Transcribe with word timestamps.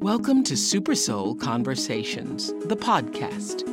Welcome 0.00 0.44
to 0.44 0.56
Super 0.56 0.94
Soul 0.94 1.34
Conversations, 1.34 2.54
the 2.64 2.74
podcast. 2.74 3.68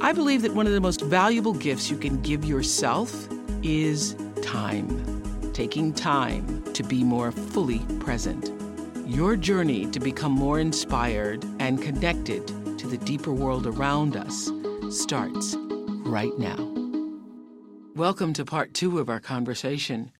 I 0.00 0.12
believe 0.12 0.42
that 0.42 0.54
one 0.54 0.68
of 0.68 0.72
the 0.72 0.80
most 0.80 1.00
valuable 1.00 1.52
gifts 1.52 1.90
you 1.90 1.96
can 1.98 2.22
give 2.22 2.44
yourself 2.44 3.28
is 3.64 4.14
time. 4.40 5.50
Taking 5.52 5.92
time 5.92 6.62
to 6.74 6.84
be 6.84 7.02
more 7.02 7.32
fully 7.32 7.80
present. 7.98 8.52
Your 9.04 9.34
journey 9.34 9.86
to 9.86 9.98
become 9.98 10.30
more 10.30 10.60
inspired 10.60 11.44
and 11.58 11.82
connected 11.82 12.46
to 12.78 12.86
the 12.86 12.98
deeper 12.98 13.32
world 13.32 13.66
around 13.66 14.16
us 14.16 14.52
starts 14.90 15.56
right 16.06 16.38
now. 16.38 16.72
Welcome 17.96 18.32
to 18.34 18.44
part 18.44 18.74
two 18.74 19.00
of 19.00 19.08
our 19.08 19.18
conversation. 19.18 20.12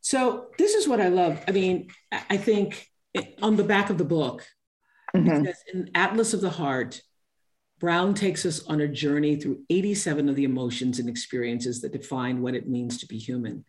So, 0.00 0.48
this 0.58 0.74
is 0.74 0.88
what 0.88 1.00
I 1.00 1.10
love. 1.10 1.40
I 1.46 1.52
mean, 1.52 1.90
I 2.10 2.36
think 2.36 2.91
on 3.40 3.56
the 3.56 3.64
back 3.64 3.90
of 3.90 3.98
the 3.98 4.04
book, 4.04 4.46
mm-hmm. 5.14 5.44
says, 5.44 5.56
in 5.72 5.90
Atlas 5.94 6.34
of 6.34 6.40
the 6.40 6.50
Heart, 6.50 7.00
Brown 7.78 8.14
takes 8.14 8.46
us 8.46 8.64
on 8.66 8.80
a 8.80 8.88
journey 8.88 9.36
through 9.36 9.64
87 9.68 10.28
of 10.28 10.36
the 10.36 10.44
emotions 10.44 10.98
and 10.98 11.08
experiences 11.08 11.80
that 11.80 11.92
define 11.92 12.40
what 12.40 12.54
it 12.54 12.68
means 12.68 12.98
to 12.98 13.06
be 13.06 13.18
human. 13.18 13.64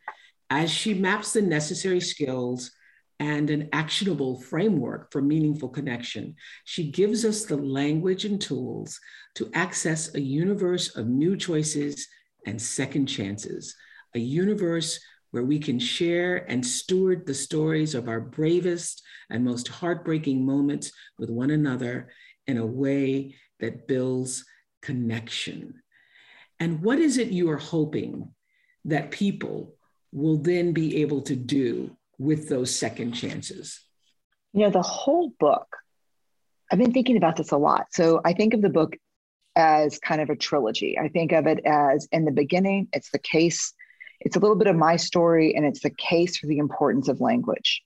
As 0.49 0.69
she 0.69 0.93
maps 0.93 1.33
the 1.33 1.41
necessary 1.41 1.99
skills 1.99 2.71
and 3.19 3.49
an 3.49 3.69
actionable 3.73 4.39
framework 4.39 5.11
for 5.11 5.21
meaningful 5.21 5.69
connection, 5.69 6.35
she 6.63 6.91
gives 6.91 7.25
us 7.25 7.45
the 7.45 7.57
language 7.57 8.25
and 8.25 8.39
tools 8.39 8.99
to 9.35 9.49
access 9.55 10.13
a 10.13 10.21
universe 10.21 10.95
of 10.95 11.07
new 11.07 11.35
choices 11.35 12.07
and 12.45 12.61
second 12.61 13.07
chances, 13.07 13.75
a 14.13 14.19
universe 14.19 14.99
where 15.33 15.43
we 15.43 15.57
can 15.57 15.79
share 15.79 16.45
and 16.47 16.63
steward 16.63 17.25
the 17.25 17.33
stories 17.33 17.95
of 17.95 18.07
our 18.07 18.19
bravest 18.19 19.01
and 19.31 19.43
most 19.43 19.67
heartbreaking 19.67 20.45
moments 20.45 20.91
with 21.17 21.31
one 21.31 21.49
another 21.49 22.11
in 22.45 22.59
a 22.59 22.65
way 22.65 23.33
that 23.59 23.87
builds 23.87 24.45
connection. 24.83 25.81
And 26.59 26.83
what 26.83 26.99
is 26.99 27.17
it 27.17 27.29
you 27.29 27.49
are 27.49 27.57
hoping 27.57 28.29
that 28.85 29.09
people 29.09 29.73
will 30.11 30.37
then 30.37 30.71
be 30.71 31.01
able 31.01 31.23
to 31.23 31.35
do 31.35 31.97
with 32.19 32.47
those 32.47 32.69
second 32.69 33.13
chances? 33.13 33.81
You 34.53 34.65
know, 34.65 34.69
the 34.69 34.83
whole 34.83 35.33
book, 35.39 35.77
I've 36.71 36.77
been 36.77 36.93
thinking 36.93 37.17
about 37.17 37.37
this 37.37 37.49
a 37.49 37.57
lot. 37.57 37.87
So 37.89 38.21
I 38.23 38.33
think 38.33 38.53
of 38.53 38.61
the 38.61 38.69
book 38.69 38.97
as 39.55 39.97
kind 39.97 40.21
of 40.21 40.29
a 40.29 40.35
trilogy. 40.35 40.99
I 40.99 41.09
think 41.09 41.31
of 41.31 41.47
it 41.47 41.65
as 41.65 42.07
in 42.11 42.23
the 42.23 42.31
beginning, 42.31 42.89
it's 42.93 43.09
the 43.09 43.17
case 43.17 43.73
it's 44.23 44.37
a 44.37 44.39
little 44.39 44.55
bit 44.55 44.67
of 44.67 44.75
my 44.75 44.95
story, 44.95 45.53
and 45.53 45.65
it's 45.65 45.81
the 45.81 45.89
case 45.89 46.37
for 46.37 46.47
the 46.47 46.57
importance 46.57 47.09
of 47.09 47.21
language. 47.21 47.83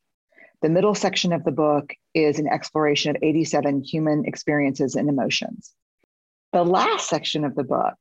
The 0.62 0.70
middle 0.70 0.96
section 0.96 1.34
of 1.34 1.44
the 1.44 1.52
book 1.52 1.94
is 2.14 2.40
an 2.40 2.48
exploration 2.48 3.16
of 3.16 3.22
87 3.22 3.84
human 3.84 4.24
experiences 4.26 4.96
and 4.96 5.10
emotions. 5.10 5.74
The 6.54 6.64
last 6.64 7.10
section 7.10 7.44
of 7.44 7.56
the 7.56 7.64
book, 7.64 7.96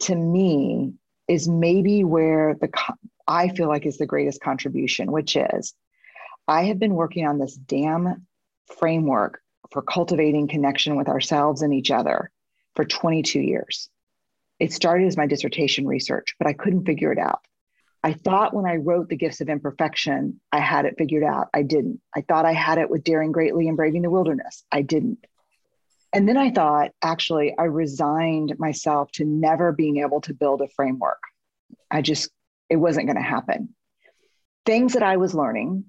to 0.00 0.14
me, 0.14 0.92
is 1.28 1.48
maybe 1.48 2.04
where 2.04 2.56
the 2.60 2.68
I 3.26 3.48
feel 3.48 3.68
like 3.68 3.86
is 3.86 3.98
the 3.98 4.06
greatest 4.06 4.40
contribution, 4.40 5.12
which 5.12 5.36
is 5.36 5.74
I 6.48 6.64
have 6.64 6.78
been 6.78 6.94
working 6.94 7.26
on 7.26 7.38
this 7.38 7.54
damn 7.54 8.26
framework 8.78 9.40
for 9.70 9.82
cultivating 9.82 10.48
connection 10.48 10.96
with 10.96 11.08
ourselves 11.08 11.62
and 11.62 11.74
each 11.74 11.90
other 11.90 12.30
for 12.74 12.84
22 12.84 13.40
years. 13.40 13.88
It 14.58 14.72
started 14.72 15.06
as 15.06 15.16
my 15.16 15.26
dissertation 15.26 15.86
research, 15.86 16.34
but 16.38 16.48
I 16.48 16.54
couldn't 16.54 16.86
figure 16.86 17.12
it 17.12 17.18
out. 17.18 17.40
I 18.02 18.12
thought 18.12 18.54
when 18.54 18.66
I 18.66 18.76
wrote 18.76 19.08
The 19.08 19.16
Gifts 19.16 19.40
of 19.40 19.48
Imperfection, 19.48 20.40
I 20.52 20.60
had 20.60 20.84
it 20.84 20.94
figured 20.96 21.24
out. 21.24 21.48
I 21.52 21.62
didn't. 21.62 22.00
I 22.14 22.20
thought 22.20 22.46
I 22.46 22.52
had 22.52 22.78
it 22.78 22.90
with 22.90 23.04
Daring 23.04 23.32
Greatly 23.32 23.66
and 23.66 23.76
Braving 23.76 24.02
the 24.02 24.10
Wilderness. 24.10 24.64
I 24.70 24.82
didn't. 24.82 25.26
And 26.12 26.28
then 26.28 26.36
I 26.36 26.50
thought, 26.50 26.92
actually, 27.02 27.54
I 27.58 27.64
resigned 27.64 28.58
myself 28.58 29.10
to 29.12 29.24
never 29.24 29.72
being 29.72 29.98
able 29.98 30.20
to 30.22 30.32
build 30.32 30.62
a 30.62 30.68
framework. 30.68 31.20
I 31.90 32.02
just, 32.02 32.30
it 32.70 32.76
wasn't 32.76 33.06
going 33.06 33.16
to 33.16 33.22
happen. 33.22 33.74
Things 34.64 34.94
that 34.94 35.02
I 35.02 35.16
was 35.16 35.34
learning 35.34 35.84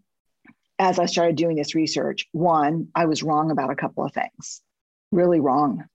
as 0.80 0.98
I 0.98 1.06
started 1.06 1.36
doing 1.36 1.56
this 1.56 1.76
research 1.76 2.28
one, 2.32 2.88
I 2.96 3.06
was 3.06 3.22
wrong 3.22 3.52
about 3.52 3.70
a 3.70 3.76
couple 3.76 4.06
of 4.06 4.14
things, 4.14 4.62
really 5.12 5.40
wrong, 5.40 5.86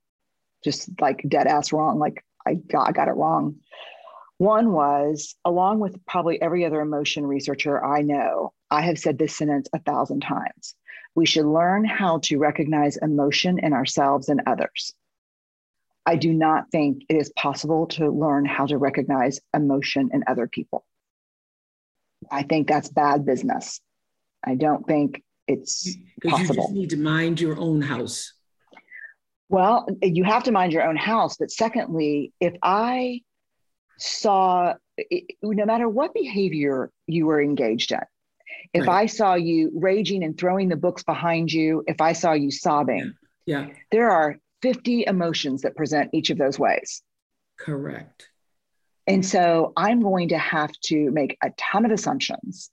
just 0.63 0.89
like 1.01 1.23
dead 1.27 1.47
ass 1.47 1.73
wrong. 1.73 1.99
Like 1.99 2.23
I 2.45 2.53
got, 2.53 2.87
I 2.87 2.91
got 2.91 3.07
it 3.07 3.15
wrong. 3.15 3.57
One 4.37 4.73
was, 4.73 5.35
along 5.45 5.79
with 5.79 6.05
probably 6.05 6.41
every 6.41 6.65
other 6.65 6.81
emotion 6.81 7.25
researcher 7.25 7.83
I 7.83 8.01
know, 8.01 8.51
I 8.69 8.81
have 8.81 8.99
said 8.99 9.17
this 9.17 9.35
sentence 9.35 9.69
a 9.73 9.79
thousand 9.79 10.21
times. 10.21 10.75
We 11.15 11.25
should 11.25 11.45
learn 11.45 11.85
how 11.85 12.19
to 12.23 12.37
recognize 12.37 12.97
emotion 12.97 13.59
in 13.59 13.71
ourselves 13.71 14.27
and 14.27 14.41
others. 14.45 14.93
I 16.05 16.17
do 16.17 16.33
not 16.33 16.69
think 16.71 17.03
it 17.09 17.15
is 17.15 17.31
possible 17.35 17.87
to 17.87 18.09
learn 18.09 18.45
how 18.45 18.65
to 18.65 18.77
recognize 18.77 19.39
emotion 19.53 20.09
in 20.13 20.23
other 20.27 20.47
people. 20.47 20.85
I 22.29 22.43
think 22.43 22.67
that's 22.67 22.89
bad 22.89 23.25
business. 23.25 23.79
I 24.43 24.55
don't 24.55 24.85
think 24.85 25.23
it's 25.47 25.95
possible. 26.23 26.55
You 26.55 26.61
just 26.61 26.73
need 26.73 26.89
to 26.91 26.97
mind 26.97 27.39
your 27.39 27.57
own 27.57 27.81
house. 27.81 28.33
Well, 29.47 29.87
you 30.01 30.23
have 30.23 30.43
to 30.43 30.51
mind 30.51 30.73
your 30.73 30.87
own 30.87 30.95
house. 30.95 31.37
But 31.37 31.51
secondly, 31.51 32.33
if 32.39 32.53
I 32.61 33.21
saw, 33.97 34.73
no 35.41 35.65
matter 35.65 35.87
what 35.89 36.13
behavior 36.13 36.91
you 37.07 37.25
were 37.25 37.41
engaged 37.41 37.91
in, 37.91 37.99
if 38.73 38.87
right. 38.87 39.03
I 39.03 39.05
saw 39.05 39.35
you 39.35 39.71
raging 39.73 40.23
and 40.23 40.37
throwing 40.37 40.69
the 40.69 40.75
books 40.75 41.03
behind 41.03 41.51
you, 41.51 41.83
if 41.87 42.01
I 42.01 42.13
saw 42.13 42.33
you 42.33 42.51
sobbing, 42.51 43.13
yeah. 43.45 43.67
yeah. 43.67 43.73
there 43.91 44.09
are 44.11 44.37
50 44.61 45.05
emotions 45.07 45.61
that 45.61 45.75
present 45.75 46.09
each 46.13 46.29
of 46.29 46.37
those 46.37 46.57
ways. 46.57 47.01
Correct. 47.59 48.29
And 49.07 49.25
so 49.25 49.71
I'm 49.77 50.01
going 50.01 50.29
to 50.29 50.37
have 50.37 50.71
to 50.85 51.11
make 51.11 51.37
a 51.43 51.51
ton 51.57 51.85
of 51.85 51.91
assumptions. 51.91 52.71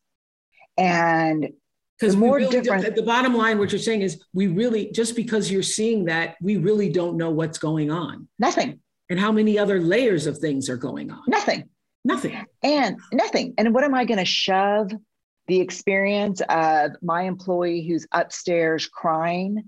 And 0.79 1.51
because 1.99 2.17
more 2.17 2.39
really 2.39 2.51
different. 2.51 2.97
The 2.97 3.03
bottom 3.03 3.35
line, 3.35 3.59
what 3.59 3.71
you're 3.71 3.79
saying 3.79 4.03
is, 4.03 4.25
we 4.33 4.49
really 4.49 4.91
just 4.91 5.15
because 5.15 5.53
you're 5.53 5.63
seeing 5.63 6.07
that, 6.07 6.37
we 6.41 6.57
really 6.57 6.89
don't 6.89 7.17
know 7.17 7.31
what's 7.31 7.59
going 7.59 7.91
on. 7.93 8.29
Nothing 8.39 8.81
and 9.13 9.21
how 9.21 9.31
many 9.31 9.59
other 9.59 9.81
layers 9.81 10.27
of 10.27 10.39
things 10.39 10.69
are 10.69 10.77
going 10.77 11.11
on? 11.11 11.23
Nothing. 11.29 11.69
Nothing. 12.05 12.45
And 12.63 12.99
nothing. 13.13 13.55
And 13.59 13.75
what 13.75 13.85
am 13.85 13.95
I 13.95 14.05
going 14.05 14.19
to 14.19 14.25
shove 14.25 14.91
the 15.47 15.61
experience 15.61 16.41
of 16.49 16.93
my 17.03 17.23
employee 17.23 17.87
who's 17.87 18.07
upstairs 18.13 18.87
crying 18.87 19.63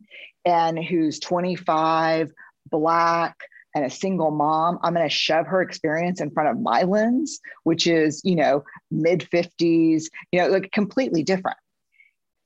and 0.45 0.83
who's 0.83 1.21
25, 1.21 2.33
black, 2.71 3.37
and 3.75 3.85
a 3.85 3.91
single 3.91 4.31
mom, 4.31 4.79
I'm 4.83 4.95
going 4.95 5.09
to 5.09 5.15
shove 5.15 5.47
her 5.47 5.61
experience 5.61 6.21
in 6.21 6.31
front 6.31 6.49
of 6.49 6.61
my 6.61 6.85
lens, 6.85 7.41
which 7.65 7.87
is, 7.87 8.23
you 8.25 8.37
know, 8.37 8.63
mid 8.91 9.29
50s, 9.33 10.05
you 10.31 10.41
know, 10.41 10.49
like 10.49 10.71
completely 10.71 11.23
different. 11.23 11.59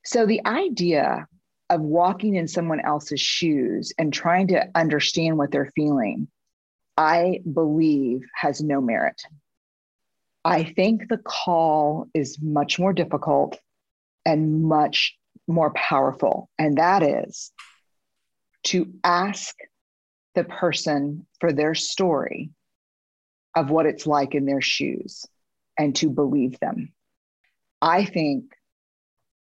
So 0.04 0.26
the 0.26 0.44
idea 0.46 1.26
of 1.70 1.80
walking 1.82 2.36
in 2.36 2.48
someone 2.48 2.80
else's 2.80 3.20
shoes 3.20 3.92
and 3.98 4.12
trying 4.12 4.48
to 4.48 4.68
understand 4.74 5.36
what 5.36 5.50
they're 5.50 5.70
feeling 5.76 6.28
I 6.98 7.42
believe 7.50 8.22
has 8.34 8.60
no 8.60 8.80
merit. 8.80 9.22
I 10.44 10.64
think 10.64 11.08
the 11.08 11.18
call 11.18 12.08
is 12.12 12.38
much 12.42 12.80
more 12.80 12.92
difficult 12.92 13.56
and 14.26 14.64
much 14.64 15.16
more 15.46 15.72
powerful, 15.74 16.50
and 16.58 16.78
that 16.78 17.04
is 17.04 17.52
to 18.64 18.92
ask 19.04 19.54
the 20.34 20.42
person 20.42 21.24
for 21.38 21.52
their 21.52 21.76
story 21.76 22.50
of 23.54 23.70
what 23.70 23.86
it's 23.86 24.06
like 24.06 24.34
in 24.34 24.44
their 24.44 24.60
shoes 24.60 25.24
and 25.78 25.94
to 25.96 26.10
believe 26.10 26.58
them. 26.58 26.92
I 27.80 28.06
think 28.06 28.52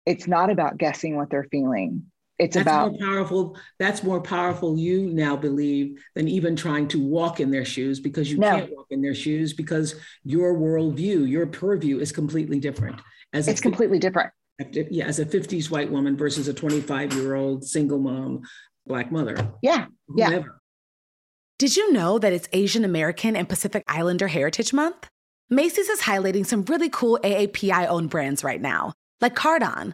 it's 0.06 0.28
not 0.28 0.50
about 0.50 0.78
guessing 0.78 1.16
what 1.16 1.30
they're 1.30 1.48
feeling. 1.50 2.12
It's 2.38 2.56
that's 2.56 2.64
about 2.64 2.92
more 2.92 3.00
powerful. 3.00 3.58
That's 3.80 4.04
more 4.04 4.22
powerful, 4.22 4.78
you 4.78 5.08
now 5.08 5.38
believe, 5.38 6.04
than 6.16 6.28
even 6.28 6.56
trying 6.56 6.88
to 6.90 7.00
walk 7.00 7.40
in 7.40 7.50
their 7.50 7.64
shoes 7.64 8.00
because 8.00 8.30
you 8.30 8.38
no. 8.38 8.50
can't 8.50 8.72
walk 8.72 8.88
in 8.90 9.02
their 9.02 9.16
shoes 9.16 9.54
because 9.54 9.96
your 10.24 10.56
worldview, 10.56 11.30
your 11.30 11.48
purview 11.48 12.00
is 12.00 12.12
completely 12.12 12.60
different. 12.60 13.00
As 13.34 13.48
it's 13.48 13.62
completely 13.62 14.00
different. 14.00 14.32
Yeah, 14.72 15.06
as 15.06 15.20
a 15.20 15.26
50s 15.26 15.70
white 15.70 15.92
woman 15.92 16.16
versus 16.16 16.48
a 16.48 16.54
25 16.54 17.14
year 17.14 17.36
old 17.36 17.64
single 17.64 18.00
mom, 18.00 18.44
black 18.86 19.12
mother. 19.12 19.54
Yeah. 19.62 19.88
Whoever. 20.08 20.34
Yeah. 20.34 20.44
Did 21.58 21.78
you 21.78 21.94
know 21.94 22.20
that 22.20 22.34
it's 22.34 22.50
Asian 22.52 22.84
American 22.84 23.36
and 23.36 23.48
Pacific 23.48 23.84
Islander 23.88 24.28
Heritage 24.28 24.74
Month? 24.74 25.10
Macy's 25.50 25.88
is 25.88 26.02
highlighting 26.02 26.46
some 26.46 26.64
really 26.64 26.90
cool 26.90 27.20
AAPI 27.24 27.88
owned 27.88 28.10
brands 28.10 28.44
right 28.44 28.60
now, 28.60 28.94
like 29.22 29.36
Cardon, 29.36 29.94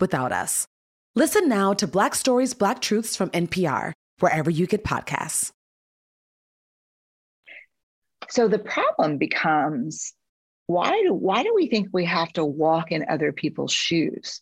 without 0.00 0.32
us. 0.32 0.66
Listen 1.14 1.48
now 1.48 1.72
to 1.74 1.86
Black 1.86 2.14
Stories, 2.14 2.54
Black 2.54 2.80
Truths 2.80 3.16
from 3.16 3.30
NPR, 3.30 3.92
wherever 4.20 4.50
you 4.50 4.66
get 4.66 4.84
podcasts. 4.84 5.50
So 8.28 8.46
the 8.46 8.60
problem 8.60 9.18
becomes 9.18 10.14
why 10.66 11.02
do, 11.02 11.12
why 11.12 11.42
do 11.42 11.52
we 11.52 11.68
think 11.68 11.88
we 11.92 12.04
have 12.04 12.32
to 12.34 12.44
walk 12.44 12.92
in 12.92 13.04
other 13.08 13.32
people's 13.32 13.72
shoes? 13.72 14.40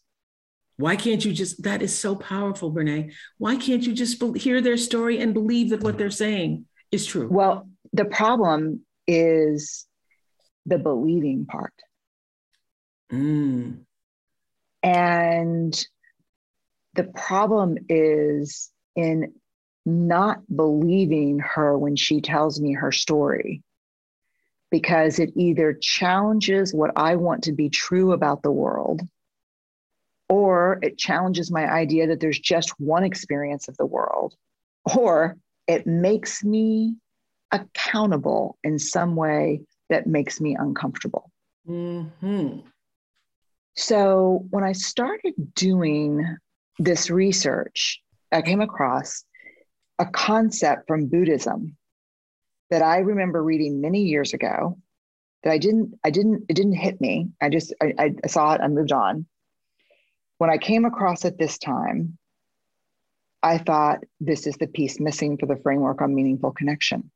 Why 0.76 0.94
can't 0.94 1.24
you 1.24 1.32
just, 1.32 1.62
that 1.62 1.80
is 1.80 1.98
so 1.98 2.14
powerful, 2.14 2.70
Brene. 2.70 3.12
Why 3.38 3.56
can't 3.56 3.82
you 3.82 3.94
just 3.94 4.22
hear 4.36 4.60
their 4.60 4.76
story 4.76 5.20
and 5.20 5.32
believe 5.32 5.70
that 5.70 5.80
what 5.80 5.96
they're 5.96 6.10
saying 6.10 6.66
is 6.92 7.06
true? 7.06 7.28
Well, 7.28 7.68
the 7.94 8.04
problem 8.04 8.82
is 9.06 9.86
the 10.66 10.78
believing 10.78 11.46
part. 11.46 11.72
Mm. 13.10 13.84
And 14.82 15.86
the 16.94 17.04
problem 17.04 17.78
is 17.88 18.70
in 18.96 19.32
not 19.84 20.40
believing 20.54 21.38
her 21.38 21.78
when 21.78 21.96
she 21.96 22.20
tells 22.20 22.60
me 22.60 22.74
her 22.74 22.92
story, 22.92 23.62
because 24.70 25.18
it 25.18 25.32
either 25.34 25.78
challenges 25.80 26.74
what 26.74 26.90
I 26.96 27.16
want 27.16 27.44
to 27.44 27.52
be 27.52 27.70
true 27.70 28.12
about 28.12 28.42
the 28.42 28.52
world, 28.52 29.02
or 30.28 30.78
it 30.82 30.98
challenges 30.98 31.50
my 31.50 31.66
idea 31.66 32.06
that 32.08 32.20
there's 32.20 32.38
just 32.38 32.78
one 32.78 33.04
experience 33.04 33.68
of 33.68 33.76
the 33.78 33.86
world, 33.86 34.34
or 34.96 35.36
it 35.66 35.86
makes 35.86 36.44
me 36.44 36.96
accountable 37.50 38.58
in 38.62 38.78
some 38.78 39.16
way 39.16 39.62
that 39.88 40.06
makes 40.06 40.40
me 40.40 40.54
uncomfortable. 40.58 41.30
Mm-hmm. 41.66 42.58
So 43.78 44.44
when 44.50 44.64
I 44.64 44.72
started 44.72 45.54
doing 45.54 46.36
this 46.80 47.10
research, 47.10 48.02
I 48.32 48.42
came 48.42 48.60
across 48.60 49.24
a 50.00 50.06
concept 50.06 50.88
from 50.88 51.06
Buddhism 51.06 51.76
that 52.70 52.82
I 52.82 52.98
remember 52.98 53.40
reading 53.40 53.80
many 53.80 54.02
years 54.02 54.34
ago 54.34 54.78
that 55.44 55.52
I 55.52 55.58
didn't, 55.58 55.96
I 56.02 56.10
didn't, 56.10 56.46
it 56.48 56.54
didn't 56.54 56.72
hit 56.72 57.00
me. 57.00 57.28
I 57.40 57.50
just, 57.50 57.72
I, 57.80 58.16
I 58.24 58.26
saw 58.26 58.52
it 58.54 58.60
and 58.60 58.74
moved 58.74 58.90
on. 58.90 59.26
When 60.38 60.50
I 60.50 60.58
came 60.58 60.84
across 60.84 61.24
it 61.24 61.38
this 61.38 61.56
time, 61.56 62.18
I 63.44 63.58
thought 63.58 64.00
this 64.18 64.48
is 64.48 64.56
the 64.56 64.66
piece 64.66 64.98
missing 64.98 65.38
for 65.38 65.46
the 65.46 65.62
framework 65.62 66.02
on 66.02 66.16
meaningful 66.16 66.50
connection. 66.50 67.12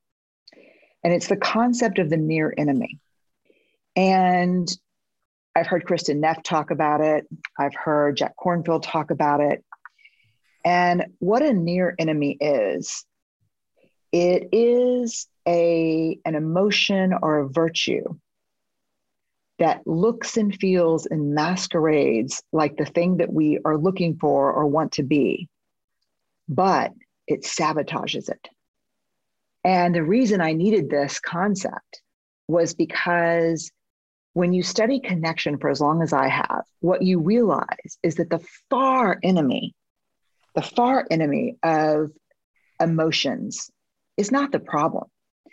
And 1.03 1.12
it's 1.12 1.26
the 1.26 1.37
concept 1.37 1.99
of 1.99 2.09
the 2.09 2.17
near 2.17 2.55
enemy. 2.56 3.00
And 3.97 4.73
I've 5.54 5.66
heard 5.66 5.84
Kristin 5.84 6.19
Neff 6.19 6.43
talk 6.43 6.70
about 6.70 7.00
it. 7.00 7.26
I've 7.59 7.75
heard 7.75 8.16
Jack 8.16 8.35
Kornfield 8.42 8.82
talk 8.82 9.11
about 9.11 9.40
it. 9.40 9.64
And 10.64 11.06
what 11.18 11.42
a 11.42 11.52
near 11.52 11.94
enemy 11.99 12.37
is, 12.40 13.04
it 14.12 14.49
is 14.52 15.26
a, 15.47 16.18
an 16.25 16.35
emotion 16.35 17.12
or 17.21 17.40
a 17.40 17.49
virtue 17.49 18.04
that 19.59 19.87
looks 19.87 20.37
and 20.37 20.54
feels 20.56 21.06
and 21.06 21.35
masquerades 21.35 22.42
like 22.52 22.76
the 22.76 22.85
thing 22.85 23.18
that 23.18 23.32
we 23.32 23.59
are 23.64 23.76
looking 23.76 24.16
for 24.16 24.52
or 24.52 24.66
want 24.66 24.92
to 24.92 25.02
be, 25.02 25.49
but 26.49 26.92
it 27.26 27.42
sabotages 27.42 28.28
it. 28.28 28.49
And 29.64 29.94
the 29.94 30.02
reason 30.02 30.40
I 30.40 30.52
needed 30.52 30.90
this 30.90 31.21
concept 31.21 32.02
was 32.49 32.75
because 32.75 33.71
when 34.34 34.52
you 34.52 34.62
study 34.62 35.00
connection 35.00 35.58
for 35.58 35.68
as 35.68 35.80
long 35.80 36.02
as 36.02 36.12
I 36.12 36.28
have, 36.28 36.62
what 36.80 37.02
you 37.02 37.20
realize 37.20 37.98
is 38.02 38.16
that 38.16 38.30
the 38.30 38.44
far 38.70 39.18
enemy, 39.22 39.74
the 40.54 40.62
far 40.62 41.06
enemy 41.10 41.56
of 41.62 42.10
emotions 42.80 43.70
is 44.16 44.32
not 44.32 44.52
the 44.52 44.60
problem. 44.60 45.04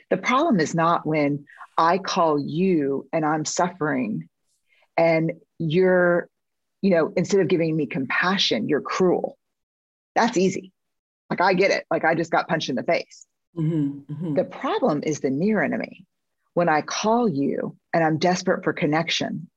The 0.10 0.18
problem 0.18 0.60
is 0.60 0.74
not 0.74 1.06
when 1.06 1.46
I 1.78 1.98
call 1.98 2.40
you 2.40 3.08
and 3.14 3.26
I'm 3.26 3.46
suffering 3.46 4.28
and 4.98 5.34
you're, 5.60 6.30
you 6.82 6.92
know, 6.92 7.14
instead 7.16 7.42
of 7.42 7.48
giving 7.48 7.76
me 7.76 7.86
compassion, 7.86 8.70
you're 8.70 8.82
cruel. 8.82 9.38
That's 10.16 10.38
easy. 10.38 10.72
Like 11.30 11.42
I 11.42 11.54
get 11.54 11.72
it. 11.72 11.86
Like 11.92 12.06
I 12.06 12.16
just 12.16 12.32
got 12.32 12.48
punched 12.48 12.70
in 12.70 12.76
the 12.76 12.84
face. 12.84 13.26
Mm-hmm, 13.58 14.14
mm-hmm. 14.14 14.34
The 14.36 14.46
problem 14.46 15.04
is 15.04 15.20
the 15.20 15.30
near 15.30 15.62
enemy. 15.62 16.06
When 16.54 16.70
I 16.70 16.82
call 16.82 17.30
you 17.30 17.78
and 17.94 18.04
I'm 18.04 18.18
desperate 18.18 18.64
for 18.64 18.74
connection, 18.74 19.50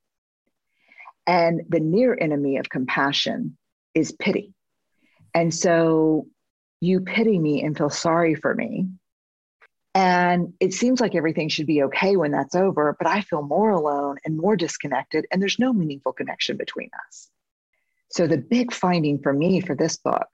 and 1.26 1.62
the 1.68 1.80
near 1.80 2.16
enemy 2.20 2.56
of 2.56 2.68
compassion 2.68 3.56
is 3.94 4.12
pity. 4.12 4.54
And 5.34 5.54
so 5.54 6.26
you 6.80 7.00
pity 7.00 7.38
me 7.38 7.62
and 7.62 7.76
feel 7.76 7.90
sorry 7.90 8.34
for 8.34 8.54
me. 8.54 8.88
And 9.94 10.54
it 10.58 10.72
seems 10.72 11.00
like 11.00 11.14
everything 11.14 11.48
should 11.48 11.66
be 11.66 11.82
okay 11.84 12.16
when 12.16 12.32
that's 12.32 12.54
over, 12.54 12.96
but 12.98 13.06
I 13.06 13.20
feel 13.20 13.42
more 13.42 13.70
alone 13.70 14.16
and 14.24 14.36
more 14.36 14.56
disconnected, 14.56 15.26
and 15.30 15.40
there's 15.40 15.58
no 15.58 15.72
meaningful 15.72 16.12
connection 16.12 16.56
between 16.56 16.88
us. 17.06 17.28
So, 18.08 18.26
the 18.26 18.38
big 18.38 18.72
finding 18.72 19.18
for 19.20 19.32
me 19.32 19.60
for 19.60 19.76
this 19.76 19.98
book 19.98 20.28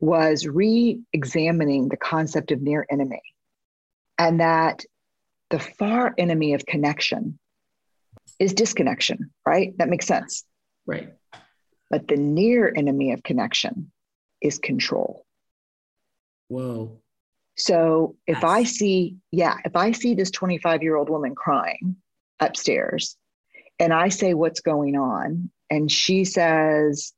was 0.00 0.46
re 0.46 1.00
examining 1.12 1.88
the 1.88 1.96
concept 1.96 2.50
of 2.50 2.62
near 2.62 2.86
enemy 2.90 3.22
and 4.18 4.40
that 4.40 4.84
the 5.52 5.58
far 5.58 6.14
enemy 6.16 6.54
of 6.54 6.64
connection 6.64 7.38
is 8.38 8.54
disconnection, 8.54 9.30
right? 9.46 9.76
That 9.76 9.90
makes 9.90 10.06
sense. 10.06 10.44
Right. 10.86 11.12
But 11.90 12.08
the 12.08 12.16
near 12.16 12.72
enemy 12.74 13.12
of 13.12 13.22
connection 13.22 13.92
is 14.40 14.58
control. 14.58 15.26
Whoa. 16.48 16.98
So 17.58 18.16
if 18.26 18.38
yes. 18.38 18.44
I 18.44 18.64
see, 18.64 19.16
yeah, 19.30 19.58
if 19.66 19.76
I 19.76 19.92
see 19.92 20.14
this 20.14 20.30
25 20.30 20.82
year 20.82 20.96
old 20.96 21.10
woman 21.10 21.34
crying 21.34 21.96
upstairs 22.40 23.18
and 23.78 23.92
I 23.92 24.08
say, 24.08 24.32
What's 24.32 24.60
going 24.60 24.96
on? 24.96 25.50
And 25.68 25.92
she 25.92 26.24
says, 26.24 27.12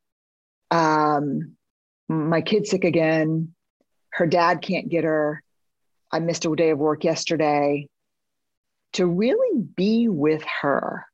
um, 0.72 1.52
My 2.08 2.40
kid's 2.40 2.70
sick 2.70 2.82
again. 2.82 3.54
Her 4.10 4.26
dad 4.26 4.60
can't 4.60 4.88
get 4.88 5.04
her. 5.04 5.40
I 6.10 6.18
missed 6.18 6.44
a 6.44 6.56
day 6.56 6.70
of 6.70 6.78
work 6.78 7.04
yesterday. 7.04 7.88
To 8.94 9.06
really 9.06 9.60
be 9.60 10.08
with 10.08 10.44
her, 10.62 11.06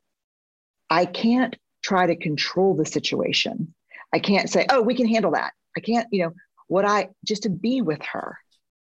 I 0.89 1.07
can't 1.07 1.57
try 1.83 2.07
to 2.07 2.17
control 2.17 2.75
the 2.75 2.87
situation. 2.87 3.75
I 4.13 4.19
can't 4.19 4.51
say, 4.51 4.67
Oh, 4.69 4.83
we 4.83 4.95
can 4.95 5.07
handle 5.07 5.33
that. 5.33 5.53
I 5.77 5.81
can't, 5.81 6.07
you 6.11 6.25
know, 6.25 6.33
what 6.67 6.85
I 6.85 7.09
just 7.25 7.45
to 7.45 7.51
be 7.51 7.81
with 7.81 8.03
her 8.13 8.39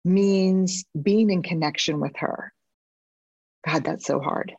means 0.05 0.85
being 1.01 1.31
in 1.31 1.43
connection 1.43 2.01
with 2.01 2.17
her. 2.17 2.53
God, 3.67 3.85
that's 3.85 4.07
so 4.07 4.21
hard. 4.21 4.55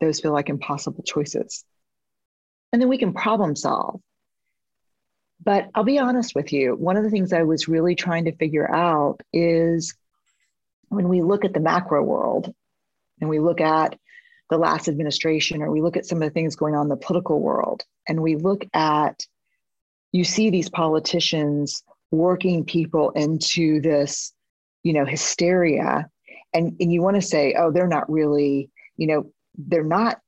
Those 0.00 0.20
feel 0.20 0.32
like 0.32 0.48
impossible 0.48 1.04
choices. 1.04 1.64
And 2.72 2.82
then 2.82 2.88
we 2.88 2.98
can 2.98 3.12
problem 3.12 3.54
solve. 3.54 4.00
But 5.44 5.70
I'll 5.74 5.84
be 5.84 5.98
honest 5.98 6.34
with 6.34 6.52
you, 6.52 6.74
one 6.74 6.96
of 6.96 7.04
the 7.04 7.10
things 7.10 7.32
I 7.32 7.42
was 7.42 7.68
really 7.68 7.94
trying 7.94 8.26
to 8.26 8.36
figure 8.36 8.68
out 8.68 9.20
is 9.32 9.94
when 10.88 11.08
we 11.08 11.22
look 11.22 11.44
at 11.44 11.54
the 11.54 11.60
macro 11.60 12.02
world 12.02 12.52
and 13.22 13.30
we 13.30 13.38
look 13.38 13.62
at 13.62 13.98
the 14.50 14.58
last 14.58 14.88
administration 14.88 15.62
or 15.62 15.70
we 15.70 15.80
look 15.80 15.96
at 15.96 16.04
some 16.04 16.20
of 16.20 16.28
the 16.28 16.34
things 16.34 16.56
going 16.56 16.74
on 16.74 16.82
in 16.82 16.88
the 16.90 16.96
political 16.96 17.40
world 17.40 17.82
and 18.06 18.20
we 18.20 18.36
look 18.36 18.66
at, 18.74 19.24
you 20.12 20.24
see 20.24 20.50
these 20.50 20.68
politicians 20.68 21.82
working 22.10 22.62
people 22.62 23.08
into 23.12 23.80
this 23.80 24.34
you 24.82 24.92
know 24.92 25.06
hysteria 25.06 26.06
and 26.52 26.76
and 26.78 26.92
you 26.92 27.00
want 27.00 27.16
to 27.16 27.22
say 27.22 27.54
oh 27.58 27.70
they're 27.70 27.86
not 27.86 28.10
really 28.12 28.68
you 28.98 29.06
know 29.06 29.32
they're 29.56 29.82
not 29.82 30.20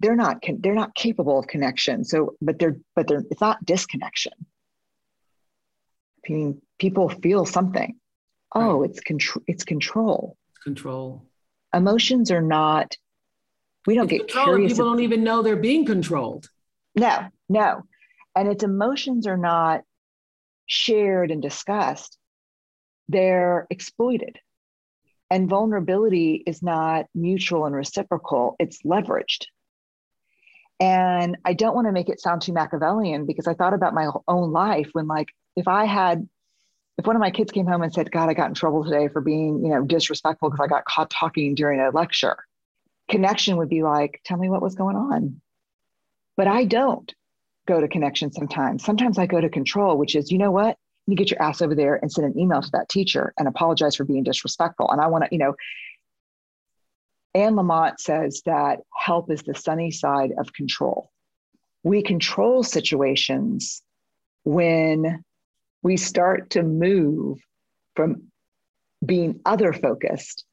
they're 0.00 0.16
not 0.16 0.42
they're 0.60 0.74
not 0.74 0.94
capable 0.94 1.38
of 1.38 1.46
connection. 1.46 2.04
So 2.04 2.36
but 2.40 2.58
they're 2.58 2.78
but 2.94 3.08
they're 3.08 3.24
it's 3.30 3.40
not 3.40 3.64
disconnection. 3.64 4.32
I 6.28 6.32
mean 6.32 6.62
people 6.78 7.08
feel 7.08 7.44
something. 7.44 7.96
Oh 8.54 8.80
right. 8.80 8.90
it's 8.90 9.00
control 9.00 9.42
it's 9.46 9.64
control. 9.64 10.36
Control 10.62 11.24
emotions 11.74 12.30
are 12.30 12.42
not 12.42 12.96
we 13.86 13.94
don't 13.94 14.10
it's 14.10 14.32
get 14.32 14.44
curious 14.44 14.72
people 14.72 14.86
don't 14.86 15.00
even 15.00 15.24
know 15.24 15.42
they're 15.42 15.56
being 15.56 15.84
controlled 15.84 16.48
no 16.94 17.28
no 17.48 17.82
and 18.34 18.48
its 18.48 18.62
emotions 18.62 19.26
are 19.26 19.36
not 19.36 19.82
shared 20.66 21.30
and 21.30 21.42
discussed 21.42 22.18
they're 23.08 23.66
exploited. 23.70 24.38
And 25.30 25.48
vulnerability 25.48 26.42
is 26.46 26.62
not 26.62 27.06
mutual 27.14 27.66
and 27.66 27.74
reciprocal, 27.74 28.56
it's 28.58 28.82
leveraged. 28.82 29.44
And 30.80 31.36
I 31.44 31.54
don't 31.54 31.74
want 31.74 31.86
to 31.86 31.92
make 31.92 32.08
it 32.08 32.20
sound 32.20 32.42
too 32.42 32.52
Machiavellian 32.52 33.26
because 33.26 33.46
I 33.46 33.54
thought 33.54 33.74
about 33.74 33.94
my 33.94 34.08
own 34.28 34.52
life 34.52 34.90
when, 34.92 35.06
like, 35.06 35.28
if 35.56 35.66
I 35.66 35.86
had, 35.86 36.28
if 36.98 37.06
one 37.06 37.16
of 37.16 37.20
my 37.20 37.30
kids 37.30 37.52
came 37.52 37.66
home 37.66 37.82
and 37.82 37.92
said, 37.92 38.10
God, 38.10 38.28
I 38.28 38.34
got 38.34 38.48
in 38.48 38.54
trouble 38.54 38.84
today 38.84 39.08
for 39.08 39.20
being, 39.20 39.64
you 39.64 39.70
know, 39.70 39.82
disrespectful 39.82 40.50
because 40.50 40.64
I 40.64 40.68
got 40.68 40.84
caught 40.84 41.10
talking 41.10 41.54
during 41.54 41.80
a 41.80 41.90
lecture, 41.90 42.36
connection 43.08 43.56
would 43.56 43.68
be 43.68 43.82
like, 43.82 44.20
tell 44.24 44.36
me 44.36 44.50
what 44.50 44.62
was 44.62 44.74
going 44.74 44.96
on. 44.96 45.40
But 46.36 46.48
I 46.48 46.64
don't 46.64 47.12
go 47.66 47.80
to 47.80 47.88
connection 47.88 48.32
sometimes. 48.32 48.84
Sometimes 48.84 49.18
I 49.18 49.26
go 49.26 49.40
to 49.40 49.48
control, 49.48 49.96
which 49.96 50.14
is, 50.16 50.30
you 50.30 50.38
know 50.38 50.50
what? 50.50 50.76
you 51.08 51.16
get 51.16 51.30
your 51.30 51.40
ass 51.40 51.62
over 51.62 51.74
there 51.74 51.96
and 51.96 52.12
send 52.12 52.26
an 52.26 52.38
email 52.38 52.60
to 52.60 52.70
that 52.72 52.88
teacher 52.90 53.32
and 53.38 53.48
apologize 53.48 53.96
for 53.96 54.04
being 54.04 54.22
disrespectful. 54.22 54.90
And 54.90 55.00
I 55.00 55.06
want 55.06 55.24
to, 55.24 55.30
you 55.32 55.38
know, 55.38 55.54
Anne 57.34 57.54
Lamott 57.54 57.98
says 57.98 58.42
that 58.44 58.80
help 58.94 59.30
is 59.30 59.42
the 59.42 59.54
sunny 59.54 59.90
side 59.90 60.32
of 60.38 60.52
control. 60.52 61.10
We 61.82 62.02
control 62.02 62.62
situations 62.62 63.82
when 64.44 65.24
we 65.88 65.96
start 65.96 66.50
to 66.50 66.62
move 66.62 67.38
from 67.96 68.24
being 69.04 69.40
other 69.46 69.72
focused. 69.72 70.44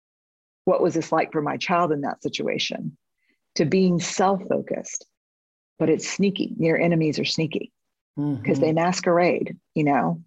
What 0.63 0.81
was 0.81 0.93
this 0.93 1.11
like 1.11 1.33
for 1.33 1.41
my 1.41 1.57
child 1.57 1.91
in 1.91 2.01
that 2.01 2.23
situation? 2.23 2.95
To 3.55 3.65
being 3.65 3.99
self 3.99 4.41
focused. 4.47 5.05
But 5.77 5.89
it's 5.89 6.09
sneaky. 6.09 6.53
Near 6.55 6.77
enemies 6.77 7.19
are 7.19 7.25
sneaky 7.25 7.73
because 8.15 8.59
mm-hmm. 8.59 8.61
they 8.61 8.71
masquerade, 8.71 9.57
you 9.73 9.83
know? 9.83 10.21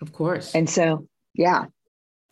Of 0.00 0.14
course. 0.14 0.54
And 0.54 0.70
so, 0.70 1.06
yeah. 1.34 1.66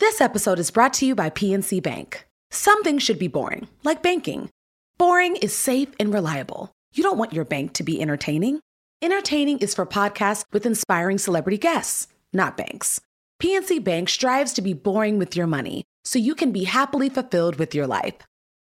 This 0.00 0.22
episode 0.22 0.58
is 0.58 0.70
brought 0.70 0.94
to 0.94 1.06
you 1.06 1.14
by 1.14 1.28
PNC 1.28 1.82
Bank. 1.82 2.26
Something 2.50 2.98
should 2.98 3.18
be 3.18 3.28
boring, 3.28 3.68
like 3.82 4.02
banking. 4.02 4.48
Boring 4.96 5.36
is 5.36 5.54
safe 5.54 5.90
and 6.00 6.14
reliable. 6.14 6.72
You 6.94 7.02
don't 7.02 7.18
want 7.18 7.34
your 7.34 7.44
bank 7.44 7.74
to 7.74 7.82
be 7.82 8.00
entertaining. 8.00 8.60
Entertaining 9.02 9.58
is 9.58 9.74
for 9.74 9.84
podcasts 9.84 10.46
with 10.50 10.64
inspiring 10.64 11.18
celebrity 11.18 11.58
guests, 11.58 12.06
not 12.34 12.56
banks. 12.56 13.00
PNC 13.42 13.82
Bank 13.82 14.08
strives 14.08 14.52
to 14.54 14.62
be 14.62 14.72
boring 14.72 15.18
with 15.18 15.36
your 15.36 15.46
money 15.46 15.84
so 16.04 16.18
you 16.18 16.34
can 16.34 16.52
be 16.52 16.64
happily 16.64 17.08
fulfilled 17.08 17.56
with 17.56 17.74
your 17.74 17.86
life. 17.86 18.14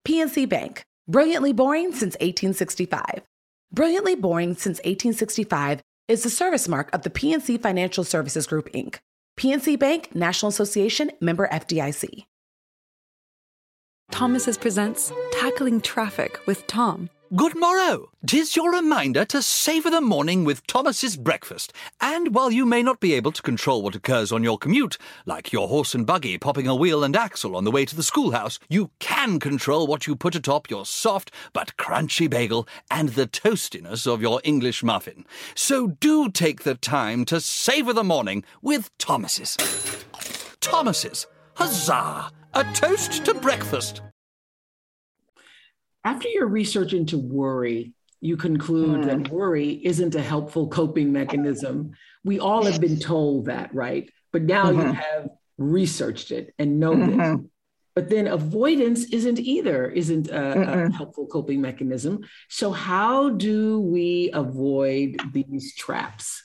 PNC 0.07 0.49
Bank, 0.49 0.85
brilliantly 1.07 1.53
boring 1.53 1.93
since 1.93 2.15
1865. 2.15 3.23
Brilliantly 3.73 4.15
boring 4.15 4.55
since 4.55 4.79
1865 4.79 5.83
is 6.09 6.23
the 6.23 6.31
service 6.31 6.69
mark 6.69 6.93
of 6.95 7.03
the 7.03 7.11
PNC 7.11 7.61
Financial 7.61 8.03
Services 8.03 8.47
Group, 8.47 8.73
Inc., 8.73 8.97
PNC 9.39 9.79
Bank, 9.79 10.15
National 10.15 10.49
Association, 10.49 11.11
member 11.21 11.47
FDIC. 11.49 12.25
Thomas's 14.11 14.57
presents 14.57 15.13
Tackling 15.33 15.83
Traffic 15.83 16.41
with 16.47 16.67
Tom. 16.67 17.11
Good 17.37 17.57
morrow! 17.57 18.09
Tis 18.27 18.57
your 18.57 18.73
reminder 18.73 19.27
to 19.27 19.43
savour 19.43 19.91
the 19.91 20.01
morning 20.01 20.45
with 20.45 20.67
Thomas's 20.67 21.15
breakfast. 21.19 21.75
And 22.01 22.35
while 22.35 22.51
you 22.51 22.65
may 22.65 22.83
not 22.83 23.01
be 23.01 23.13
able 23.13 23.33
to 23.33 23.43
control 23.43 23.83
what 23.83 23.95
occurs 23.95 24.33
on 24.33 24.43
your 24.43 24.57
commute, 24.57 24.97
like 25.27 25.53
your 25.53 25.69
horse 25.69 25.95
and 25.95 26.07
buggy 26.07 26.39
popping 26.39 26.67
a 26.67 26.75
wheel 26.75 27.05
and 27.05 27.15
axle 27.15 27.55
on 27.55 27.65
the 27.65 27.71
way 27.71 27.85
to 27.85 27.95
the 27.95 28.03
schoolhouse, 28.03 28.59
you 28.71 28.93
can 28.99 29.39
control 29.41 29.87
what 29.87 30.07
you 30.07 30.17
put 30.17 30.37
atop 30.37 30.71
your 30.71 30.87
soft 30.87 31.31
but 31.53 31.77
crunchy 31.77 32.31
bagel 32.31 32.67
and 32.91 33.11
the 33.11 33.27
toastiness 33.27 34.07
of 34.07 34.23
your 34.23 34.41
English 34.43 34.83
muffin. 34.83 35.27
So 35.55 35.89
do 35.89 36.31
take 36.31 36.63
the 36.63 36.77
time 36.77 37.27
to 37.27 37.43
savour 37.43 37.93
the 37.93 38.03
morning 38.03 38.43
with 38.63 38.91
Thomas's. 38.97 39.59
Thomas's! 40.61 41.27
Huzzah! 41.57 42.31
A 42.55 42.65
toast 42.73 43.27
to 43.27 43.35
breakfast! 43.35 44.01
After 46.05 46.29
your 46.29 46.47
research 46.47 46.93
into 46.93 47.19
worry, 47.19 47.93
you 48.21 48.37
conclude 48.37 49.03
mm. 49.03 49.05
that 49.07 49.31
worry 49.31 49.71
isn't 49.85 50.15
a 50.15 50.23
helpful 50.23 50.69
coping 50.69 51.13
mechanism. 51.13 51.93
We 52.25 52.41
all 52.41 52.65
have 52.65 52.81
been 52.81 52.99
told 52.99 53.47
that, 53.47 53.75
right? 53.75 54.11
But 54.33 54.43
now 54.43 54.67
mm-hmm. 54.67 54.81
you 54.81 54.93
have 54.93 55.29
researched 55.57 56.31
it 56.31 56.55
and 56.59 56.81
know 56.81 56.95
mm-hmm. 56.95 57.19
this. 57.19 57.51
But 57.95 58.11
then 58.11 58.29
avoidance 58.29 59.07
isn't 59.07 59.41
either, 59.41 59.89
isn't 59.89 60.29
a, 60.29 60.85
a, 60.85 60.93
helpful 60.93 61.27
coping 61.27 61.61
mechanism. 61.61 62.21
So, 62.49 62.71
how 62.71 63.31
do 63.31 63.81
we 63.81 64.31
avoid 64.33 65.17
these 65.33 65.75
traps? 65.75 66.45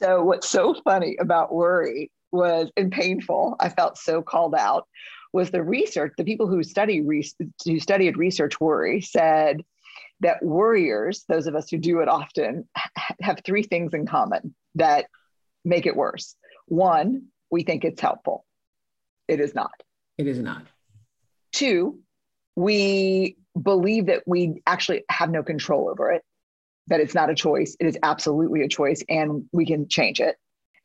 So, 0.00 0.24
what's 0.24 0.48
so 0.48 0.74
funny 0.82 1.16
about 1.20 1.52
worry 1.52 2.10
was 2.32 2.70
and 2.76 2.90
painful, 2.90 3.56
I 3.60 3.68
felt 3.68 3.98
so 3.98 4.22
called 4.22 4.54
out, 4.54 4.88
was 5.34 5.50
the 5.50 5.62
research, 5.62 6.12
the 6.16 6.24
people 6.24 6.46
who 6.46 6.62
study 6.62 7.02
who 7.64 7.80
studied 7.80 8.16
research 8.16 8.60
worry 8.60 9.00
said 9.00 9.62
that 10.20 10.42
worriers, 10.44 11.24
those 11.28 11.48
of 11.48 11.56
us 11.56 11.68
who 11.68 11.76
do 11.76 11.98
it 11.98 12.08
often, 12.08 12.68
have 13.20 13.40
three 13.44 13.64
things 13.64 13.92
in 13.94 14.06
common 14.06 14.54
that 14.76 15.06
make 15.64 15.86
it 15.86 15.96
worse. 15.96 16.36
One, 16.66 17.26
we 17.50 17.64
think 17.64 17.84
it's 17.84 18.00
helpful. 18.00 18.46
It 19.26 19.40
is 19.40 19.56
not. 19.56 19.72
It 20.18 20.28
is 20.28 20.38
not. 20.38 20.62
Two, 21.52 21.98
we 22.54 23.36
believe 23.60 24.06
that 24.06 24.22
we 24.26 24.62
actually 24.68 25.02
have 25.10 25.30
no 25.30 25.42
control 25.42 25.90
over 25.90 26.12
it, 26.12 26.22
that 26.86 27.00
it's 27.00 27.14
not 27.14 27.28
a 27.28 27.34
choice. 27.34 27.76
It 27.80 27.86
is 27.86 27.98
absolutely 28.04 28.62
a 28.62 28.68
choice 28.68 29.02
and 29.08 29.46
we 29.52 29.66
can 29.66 29.88
change 29.88 30.20
it. 30.20 30.36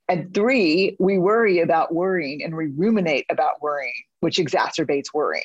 And 0.09 0.33
three, 0.33 0.97
we 0.99 1.19
worry 1.19 1.59
about 1.59 1.93
worrying 1.93 2.43
and 2.43 2.55
we 2.55 2.67
ruminate 2.75 3.25
about 3.29 3.61
worrying, 3.61 3.93
which 4.21 4.37
exacerbates 4.37 5.13
worrying. 5.13 5.43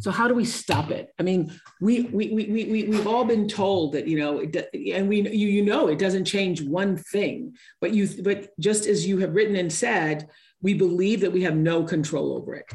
So 0.00 0.10
how 0.10 0.28
do 0.28 0.34
we 0.34 0.44
stop 0.44 0.90
it? 0.90 1.12
I 1.18 1.22
mean, 1.22 1.52
we 1.80 2.02
we 2.02 2.28
we 2.28 2.46
we 2.46 2.84
we've 2.84 3.06
all 3.06 3.24
been 3.24 3.48
told 3.48 3.92
that 3.92 4.06
you 4.06 4.18
know, 4.18 4.40
and 4.40 5.08
we 5.08 5.22
you 5.30 5.48
you 5.48 5.64
know 5.64 5.88
it 5.88 5.98
doesn't 5.98 6.24
change 6.24 6.62
one 6.62 6.96
thing, 6.96 7.54
but 7.80 7.94
you 7.94 8.08
but 8.22 8.50
just 8.58 8.86
as 8.86 9.06
you 9.06 9.18
have 9.18 9.34
written 9.34 9.56
and 9.56 9.72
said, 9.72 10.28
we 10.60 10.74
believe 10.74 11.20
that 11.20 11.32
we 11.32 11.42
have 11.42 11.56
no 11.56 11.84
control 11.84 12.36
over 12.36 12.54
it. 12.54 12.66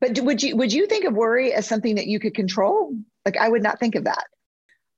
But 0.00 0.18
would 0.20 0.42
you 0.42 0.56
would 0.56 0.72
you 0.72 0.86
think 0.86 1.04
of 1.04 1.14
worry 1.14 1.52
as 1.52 1.66
something 1.66 1.94
that 1.96 2.06
you 2.06 2.20
could 2.20 2.34
control? 2.34 2.94
Like 3.24 3.36
I 3.36 3.48
would 3.48 3.62
not 3.62 3.78
think 3.78 3.94
of 3.94 4.04
that. 4.04 4.24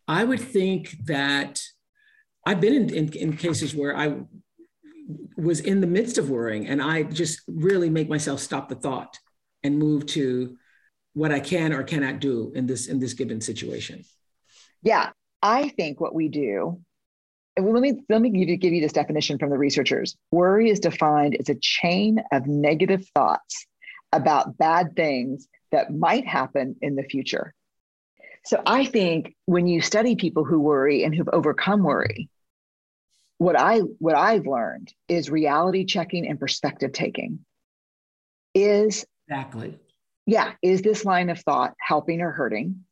I 0.07 0.25
would 0.25 0.41
think 0.41 0.97
that 1.07 1.61
I've 2.47 2.61
been 2.61 2.75
in, 2.75 2.95
in, 2.95 3.13
in 3.13 3.37
cases 3.37 3.75
where 3.75 3.97
I 3.97 4.17
was 5.37 5.61
in 5.61 5.81
the 5.81 5.87
midst 5.87 6.19
of 6.19 6.31
worrying 6.31 6.67
and 6.67 6.83
I 6.83 7.03
just 7.03 7.41
really 7.47 7.89
make 7.89 8.09
myself 8.09 8.41
stop 8.41 8.69
the 8.69 8.75
thought 8.75 9.19
and 9.63 9.79
move 9.79 10.07
to 10.07 10.57
what 11.15 11.33
I 11.33 11.41
can 11.41 11.73
or 11.73 11.83
cannot 11.83 12.21
do 12.21 12.53
in 12.55 12.67
this 12.67 12.87
in 12.87 13.01
this 13.01 13.15
given 13.15 13.41
situation. 13.41 14.05
Yeah, 14.83 15.11
I 15.43 15.71
think 15.71 16.01
what 16.01 16.15
we 16.15 16.29
do 16.29 16.81
let 17.61 17.83
me 17.83 18.01
let 18.09 18.21
me 18.21 18.31
give 18.31 18.49
you, 18.49 18.57
give 18.57 18.73
you 18.73 18.81
this 18.81 18.93
definition 18.93 19.39
from 19.39 19.51
the 19.51 19.59
researchers. 19.59 20.17
Worry 20.31 20.71
is 20.71 20.81
defined 20.81 21.37
as 21.41 21.49
a 21.49 21.57
chain 21.57 22.23
of 22.33 22.47
negative 22.47 23.07
thoughts 23.15 23.67
about 24.13 24.57
bad 24.59 24.97
things 24.97 25.49
that 25.73 25.95
might 25.95 26.27
happen 26.27 26.77
in 26.81 26.95
the 26.95 27.03
future. 27.03 27.55
So 28.45 28.63
I 28.65 28.85
think 28.85 29.35
when 29.47 29.67
you 29.67 29.81
study 29.81 30.17
people 30.17 30.45
who 30.45 30.61
worry 30.61 31.05
and 31.05 31.15
who've 31.15 31.29
overcome 31.33 31.83
worry, 31.83 32.29
what 33.39 33.59
I 33.59 33.79
what 33.79 34.17
I've 34.17 34.47
learned 34.47 34.93
is 35.09 35.31
reality 35.31 35.85
checking 35.85 36.29
and 36.29 36.39
perspective 36.39 36.93
taking. 36.93 37.41
Is 38.55 39.07
exactly. 39.29 39.79
Yeah, 40.27 40.53
is 40.61 40.83
this 40.83 41.05
line 41.05 41.31
of 41.31 41.39
thought 41.41 41.75
helping 41.81 42.21
or 42.21 42.33
hurting? 42.33 42.85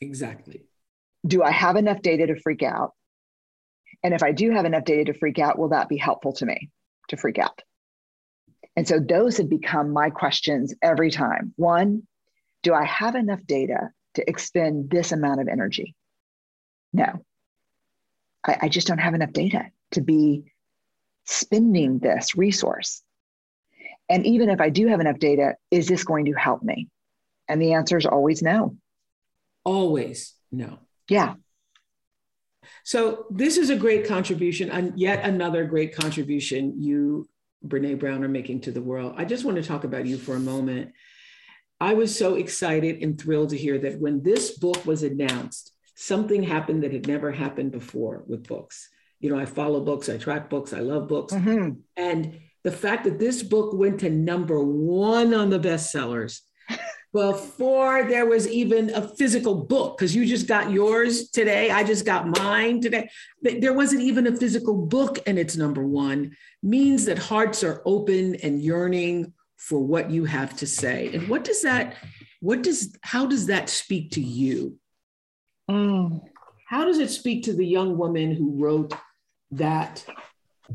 Exactly. 0.00 0.62
Do 1.24 1.42
I 1.42 1.52
have 1.52 1.76
enough 1.76 2.02
data 2.02 2.26
to 2.26 2.40
freak 2.40 2.62
out? 2.62 2.92
And 4.02 4.14
if 4.14 4.22
I 4.22 4.32
do 4.32 4.50
have 4.50 4.64
enough 4.64 4.84
data 4.84 5.12
to 5.12 5.18
freak 5.18 5.38
out, 5.38 5.58
will 5.58 5.68
that 5.68 5.88
be 5.88 5.96
helpful 5.96 6.32
to 6.34 6.46
me 6.46 6.70
to 7.08 7.16
freak 7.16 7.38
out? 7.38 7.62
And 8.74 8.88
so 8.88 8.98
those 8.98 9.36
have 9.36 9.48
become 9.48 9.92
my 9.92 10.10
questions 10.10 10.74
every 10.82 11.10
time. 11.10 11.52
One, 11.56 12.02
do 12.62 12.74
I 12.74 12.84
have 12.84 13.14
enough 13.14 13.46
data 13.46 13.90
to 14.14 14.28
expend 14.28 14.90
this 14.90 15.12
amount 15.12 15.40
of 15.40 15.46
energy? 15.46 15.94
No, 16.92 17.24
I, 18.44 18.56
I 18.62 18.68
just 18.68 18.86
don't 18.86 18.98
have 18.98 19.14
enough 19.14 19.32
data 19.32 19.66
to 19.92 20.00
be 20.00 20.44
spending 21.24 21.98
this 21.98 22.36
resource. 22.36 23.02
And 24.08 24.26
even 24.26 24.50
if 24.50 24.60
I 24.60 24.68
do 24.68 24.88
have 24.88 25.00
enough 25.00 25.18
data, 25.18 25.54
is 25.70 25.86
this 25.86 26.04
going 26.04 26.26
to 26.26 26.32
help 26.32 26.62
me? 26.62 26.88
And 27.48 27.60
the 27.60 27.74
answer 27.74 27.96
is 27.96 28.06
always 28.06 28.42
no. 28.42 28.76
Always 29.64 30.34
no. 30.50 30.78
Yeah. 31.08 31.34
So 32.84 33.26
this 33.30 33.56
is 33.56 33.70
a 33.70 33.76
great 33.76 34.06
contribution, 34.06 34.70
and 34.70 34.98
yet 34.98 35.24
another 35.24 35.64
great 35.64 35.94
contribution 35.94 36.82
you, 36.82 37.28
Brene 37.66 37.98
Brown, 37.98 38.24
are 38.24 38.28
making 38.28 38.62
to 38.62 38.72
the 38.72 38.82
world. 38.82 39.14
I 39.16 39.24
just 39.24 39.44
want 39.44 39.56
to 39.56 39.62
talk 39.62 39.84
about 39.84 40.06
you 40.06 40.18
for 40.18 40.34
a 40.34 40.40
moment. 40.40 40.92
I 41.80 41.94
was 41.94 42.16
so 42.16 42.34
excited 42.34 43.02
and 43.02 43.20
thrilled 43.20 43.50
to 43.50 43.58
hear 43.58 43.78
that 43.78 44.00
when 44.00 44.22
this 44.22 44.58
book 44.58 44.84
was 44.84 45.02
announced, 45.02 45.72
something 45.94 46.42
happened 46.42 46.82
that 46.82 46.92
had 46.92 47.06
never 47.06 47.30
happened 47.30 47.72
before 47.72 48.24
with 48.26 48.46
books. 48.46 48.88
You 49.22 49.30
know, 49.30 49.38
I 49.38 49.44
follow 49.46 49.80
books, 49.80 50.08
I 50.08 50.18
track 50.18 50.50
books, 50.50 50.72
I 50.72 50.80
love 50.80 51.06
books. 51.08 51.32
Mm-hmm. 51.32 51.80
And 51.96 52.40
the 52.64 52.72
fact 52.72 53.04
that 53.04 53.20
this 53.20 53.42
book 53.42 53.72
went 53.72 54.00
to 54.00 54.10
number 54.10 54.62
one 54.62 55.32
on 55.32 55.48
the 55.48 55.60
bestsellers 55.60 56.40
before 57.12 58.02
there 58.04 58.26
was 58.26 58.48
even 58.48 58.90
a 58.90 59.06
physical 59.16 59.54
book, 59.64 59.96
because 59.96 60.14
you 60.14 60.26
just 60.26 60.48
got 60.48 60.72
yours 60.72 61.30
today. 61.30 61.70
I 61.70 61.84
just 61.84 62.04
got 62.04 62.26
mine 62.26 62.80
today. 62.80 63.08
There 63.40 63.72
wasn't 63.72 64.02
even 64.02 64.26
a 64.26 64.36
physical 64.36 64.74
book 64.86 65.20
and 65.24 65.38
it's 65.38 65.56
number 65.56 65.86
one, 65.86 66.36
means 66.60 67.04
that 67.04 67.18
hearts 67.18 67.62
are 67.62 67.80
open 67.86 68.34
and 68.42 68.60
yearning 68.60 69.32
for 69.56 69.78
what 69.78 70.10
you 70.10 70.24
have 70.24 70.56
to 70.56 70.66
say. 70.66 71.14
And 71.14 71.28
what 71.28 71.44
does 71.44 71.62
that, 71.62 71.94
what 72.40 72.62
does, 72.62 72.96
how 73.02 73.26
does 73.26 73.46
that 73.46 73.68
speak 73.68 74.10
to 74.12 74.20
you? 74.20 74.78
Mm. 75.70 76.22
How 76.68 76.84
does 76.84 76.98
it 76.98 77.10
speak 77.10 77.44
to 77.44 77.52
the 77.52 77.66
young 77.66 77.96
woman 77.96 78.34
who 78.34 78.56
wrote 78.56 78.92
that 79.52 80.04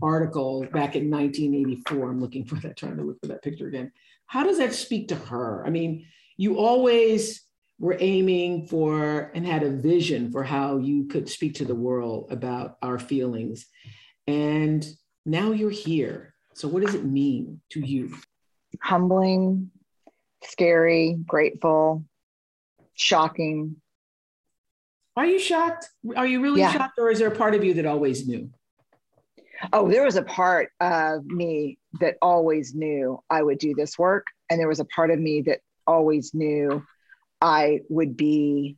article 0.02 0.62
back 0.62 0.96
in 0.96 1.10
1984? 1.10 2.10
I'm 2.10 2.22
looking 2.22 2.46
for 2.46 2.56
that, 2.56 2.78
trying 2.78 2.98
to 2.98 3.04
look 3.04 3.20
for 3.22 3.28
that 3.28 3.44
picture 3.44 3.68
again. 3.68 3.92
How 4.26 4.44
does 4.44 4.58
that 4.58 4.74
speak 4.74 5.10
to 5.10 5.16
her? 5.16 5.66
I 5.66 5.70
mean, 5.70 6.06
you 6.38 6.58
always 6.58 7.44
were 7.80 7.98
aiming 8.00 8.68
for 8.68 9.32
and 9.36 9.46
had 9.46 9.64
a 9.64 9.70
vision 9.70 10.32
for 10.32 10.44
how 10.44 10.78
you 10.78 11.06
could 11.06 11.30
speak 11.30 11.56
to 11.56 11.66
the 11.66 11.76
world 11.76 12.28
about 12.32 12.78
our 12.82 13.00
feelings. 13.00 13.68
And 14.26 14.86
now 15.26 15.52
you're 15.52 15.70
here. 15.70 16.34
So, 16.54 16.68
what 16.68 16.84
does 16.84 16.96
it 16.96 17.06
mean 17.06 17.62
to 17.72 17.80
you? 17.80 18.16
Humbling, 18.82 19.72
scary, 20.44 21.18
grateful, 21.26 22.04
shocking. 22.96 23.78
Are 25.16 25.26
you 25.26 25.40
shocked? 25.40 25.90
Are 26.16 26.26
you 26.26 26.42
really 26.42 26.62
yeah. 26.62 26.74
shocked, 26.74 26.98
or 26.98 27.10
is 27.10 27.20
there 27.20 27.28
a 27.28 27.36
part 27.36 27.56
of 27.56 27.64
you 27.64 27.76
that 27.76 27.86
always 27.86 28.28
knew? 28.28 28.50
Oh, 29.74 29.90
there 29.90 30.04
was 30.04 30.16
a 30.16 30.24
part 30.24 30.70
of 30.80 31.26
me 31.26 31.78
that 32.00 32.16
always 32.22 32.76
knew 32.76 33.20
I 33.30 33.42
would 33.42 33.58
do 33.58 33.74
this 33.76 33.98
work. 33.98 34.28
And 34.50 34.60
there 34.60 34.68
was 34.68 34.80
a 34.80 34.86
part 34.86 35.12
of 35.12 35.20
me 35.20 35.42
that 35.44 35.60
always 35.86 36.34
knew 36.34 36.86
I 37.42 37.82
would 37.90 38.18
be 38.18 38.78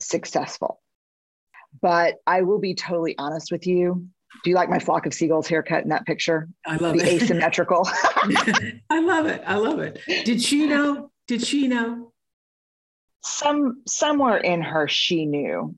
successful. 0.00 0.80
But 1.80 2.16
I 2.26 2.42
will 2.42 2.58
be 2.58 2.74
totally 2.74 3.16
honest 3.18 3.52
with 3.52 3.66
you. 3.66 4.08
Do 4.44 4.50
you 4.50 4.56
like 4.56 4.70
my 4.70 4.78
flock 4.78 5.06
of 5.06 5.14
seagulls 5.14 5.48
haircut 5.48 5.82
in 5.82 5.90
that 5.90 6.06
picture? 6.06 6.48
I 6.66 6.76
love 6.76 6.96
the 6.96 7.04
it. 7.04 7.22
asymmetrical. 7.22 7.88
I 8.90 9.00
love 9.00 9.26
it. 9.26 9.42
I 9.46 9.56
love 9.56 9.80
it. 9.80 10.00
Did 10.24 10.42
she 10.42 10.66
know? 10.66 11.10
Did 11.26 11.44
she 11.44 11.68
know? 11.68 12.12
Some 13.22 13.82
somewhere 13.86 14.38
in 14.38 14.62
her 14.62 14.88
she 14.88 15.26
knew, 15.26 15.74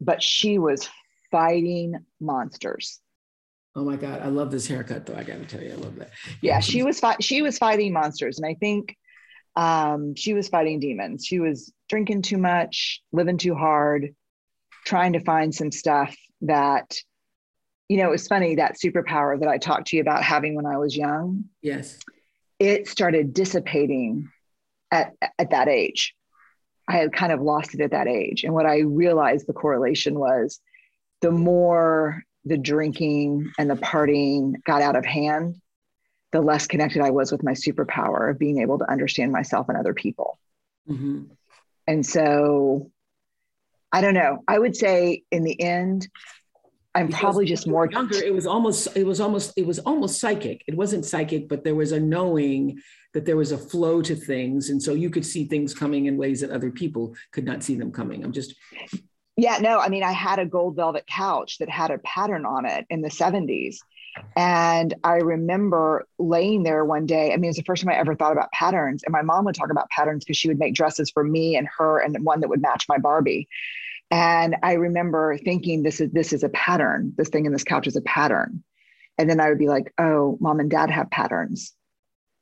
but 0.00 0.22
she 0.22 0.58
was 0.58 0.88
fighting 1.30 2.04
monsters. 2.20 3.00
Oh 3.74 3.84
my 3.84 3.96
God, 3.96 4.20
I 4.20 4.28
love 4.28 4.50
this 4.50 4.66
haircut 4.66 5.06
though. 5.06 5.14
I 5.14 5.22
got 5.22 5.38
to 5.38 5.46
tell 5.46 5.62
you, 5.62 5.72
I 5.72 5.76
love 5.76 5.96
that. 5.96 6.10
Yeah, 6.42 6.60
she 6.60 6.82
was 6.82 7.00
fi- 7.00 7.16
she 7.20 7.40
was 7.40 7.56
fighting 7.56 7.92
monsters, 7.92 8.38
and 8.38 8.46
I 8.46 8.54
think 8.54 8.96
um, 9.56 10.14
she 10.14 10.34
was 10.34 10.48
fighting 10.48 10.80
demons. 10.80 11.24
She 11.24 11.38
was 11.40 11.72
drinking 11.88 12.22
too 12.22 12.38
much, 12.38 13.02
living 13.12 13.38
too 13.38 13.54
hard, 13.54 14.14
trying 14.84 15.12
to 15.14 15.20
find 15.20 15.54
some 15.54 15.70
stuff 15.70 16.14
that, 16.42 16.96
you 17.88 17.98
know, 17.98 18.08
it 18.08 18.10
was 18.10 18.26
funny 18.26 18.56
that 18.56 18.76
superpower 18.82 19.38
that 19.38 19.48
I 19.48 19.58
talked 19.58 19.88
to 19.88 19.96
you 19.96 20.02
about 20.02 20.22
having 20.22 20.54
when 20.54 20.66
I 20.66 20.78
was 20.78 20.96
young. 20.96 21.44
Yes. 21.60 21.98
It 22.58 22.88
started 22.88 23.34
dissipating 23.34 24.28
at, 24.90 25.12
at 25.38 25.50
that 25.50 25.68
age. 25.68 26.14
I 26.88 26.96
had 26.96 27.12
kind 27.12 27.32
of 27.32 27.40
lost 27.40 27.74
it 27.74 27.80
at 27.80 27.92
that 27.92 28.08
age. 28.08 28.44
And 28.44 28.54
what 28.54 28.66
I 28.66 28.80
realized 28.80 29.46
the 29.46 29.52
correlation 29.52 30.18
was 30.18 30.60
the 31.20 31.30
more 31.30 32.22
the 32.44 32.58
drinking 32.58 33.52
and 33.58 33.70
the 33.70 33.76
partying 33.76 34.62
got 34.64 34.82
out 34.82 34.96
of 34.96 35.04
hand, 35.04 35.56
the 36.32 36.40
less 36.40 36.66
connected 36.66 37.02
I 37.02 37.10
was 37.10 37.30
with 37.30 37.42
my 37.42 37.52
superpower 37.52 38.30
of 38.30 38.38
being 38.38 38.60
able 38.60 38.78
to 38.78 38.90
understand 38.90 39.32
myself 39.32 39.68
and 39.68 39.78
other 39.78 39.94
people. 39.94 40.38
Mm-hmm. 40.88 41.24
And 41.86 42.04
so 42.04 42.90
I 43.92 44.00
don't 44.00 44.14
know. 44.14 44.42
I 44.48 44.58
would 44.58 44.74
say 44.74 45.22
in 45.30 45.44
the 45.44 45.60
end, 45.60 46.08
I'm 46.94 47.06
because 47.06 47.20
probably 47.20 47.46
just 47.46 47.66
more 47.66 47.90
younger. 47.90 48.22
It 48.22 48.34
was 48.34 48.46
almost, 48.46 48.88
it 48.96 49.04
was 49.04 49.20
almost, 49.20 49.52
it 49.56 49.66
was 49.66 49.78
almost 49.80 50.20
psychic. 50.20 50.62
It 50.66 50.76
wasn't 50.76 51.04
psychic, 51.04 51.48
but 51.48 51.64
there 51.64 51.74
was 51.74 51.92
a 51.92 52.00
knowing 52.00 52.80
that 53.14 53.24
there 53.24 53.36
was 53.36 53.52
a 53.52 53.58
flow 53.58 54.02
to 54.02 54.14
things. 54.14 54.70
And 54.70 54.82
so 54.82 54.94
you 54.94 55.10
could 55.10 55.24
see 55.24 55.44
things 55.44 55.74
coming 55.74 56.06
in 56.06 56.16
ways 56.16 56.40
that 56.40 56.50
other 56.50 56.70
people 56.70 57.14
could 57.30 57.44
not 57.44 57.62
see 57.62 57.76
them 57.76 57.92
coming. 57.92 58.24
I'm 58.24 58.32
just 58.32 58.54
yeah, 59.36 59.58
no, 59.60 59.78
I 59.78 59.88
mean, 59.88 60.02
I 60.02 60.12
had 60.12 60.38
a 60.38 60.46
gold 60.46 60.76
velvet 60.76 61.06
couch 61.06 61.58
that 61.58 61.68
had 61.68 61.90
a 61.90 61.98
pattern 61.98 62.44
on 62.44 62.66
it 62.66 62.86
in 62.90 63.00
the 63.00 63.08
70s. 63.08 63.76
And 64.36 64.94
I 65.04 65.16
remember 65.16 66.06
laying 66.18 66.64
there 66.64 66.84
one 66.84 67.06
day. 67.06 67.32
I 67.32 67.36
mean, 67.36 67.44
it 67.44 67.48
was 67.48 67.56
the 67.56 67.62
first 67.62 67.82
time 67.82 67.92
I 67.92 67.96
ever 67.96 68.14
thought 68.14 68.32
about 68.32 68.52
patterns. 68.52 69.02
And 69.04 69.12
my 69.12 69.22
mom 69.22 69.46
would 69.46 69.54
talk 69.54 69.70
about 69.70 69.88
patterns 69.88 70.24
because 70.24 70.36
she 70.36 70.48
would 70.48 70.58
make 70.58 70.74
dresses 70.74 71.10
for 71.10 71.24
me 71.24 71.56
and 71.56 71.66
her 71.78 71.98
and 71.98 72.16
one 72.22 72.40
that 72.40 72.48
would 72.48 72.60
match 72.60 72.84
my 72.88 72.98
Barbie. 72.98 73.48
And 74.10 74.56
I 74.62 74.74
remember 74.74 75.38
thinking, 75.38 75.82
this 75.82 75.98
is 75.98 76.10
this 76.12 76.34
is 76.34 76.42
a 76.42 76.50
pattern. 76.50 77.14
This 77.16 77.30
thing 77.30 77.46
in 77.46 77.52
this 77.52 77.64
couch 77.64 77.86
is 77.86 77.96
a 77.96 78.02
pattern. 78.02 78.62
And 79.16 79.30
then 79.30 79.40
I 79.40 79.48
would 79.48 79.58
be 79.58 79.68
like, 79.68 79.92
oh, 79.96 80.36
mom 80.40 80.60
and 80.60 80.70
dad 80.70 80.90
have 80.90 81.10
patterns. 81.10 81.72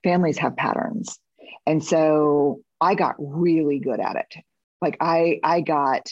Families 0.03 0.38
have 0.38 0.57
patterns. 0.57 1.20
And 1.66 1.85
so 1.85 2.62
I 2.81 2.96
got 2.96 3.14
really 3.18 3.79
good 3.79 4.00
at 4.00 4.16
it. 4.16 4.35
Like 4.83 4.96
I 5.00 5.38
I 5.44 5.61
got 5.61 6.11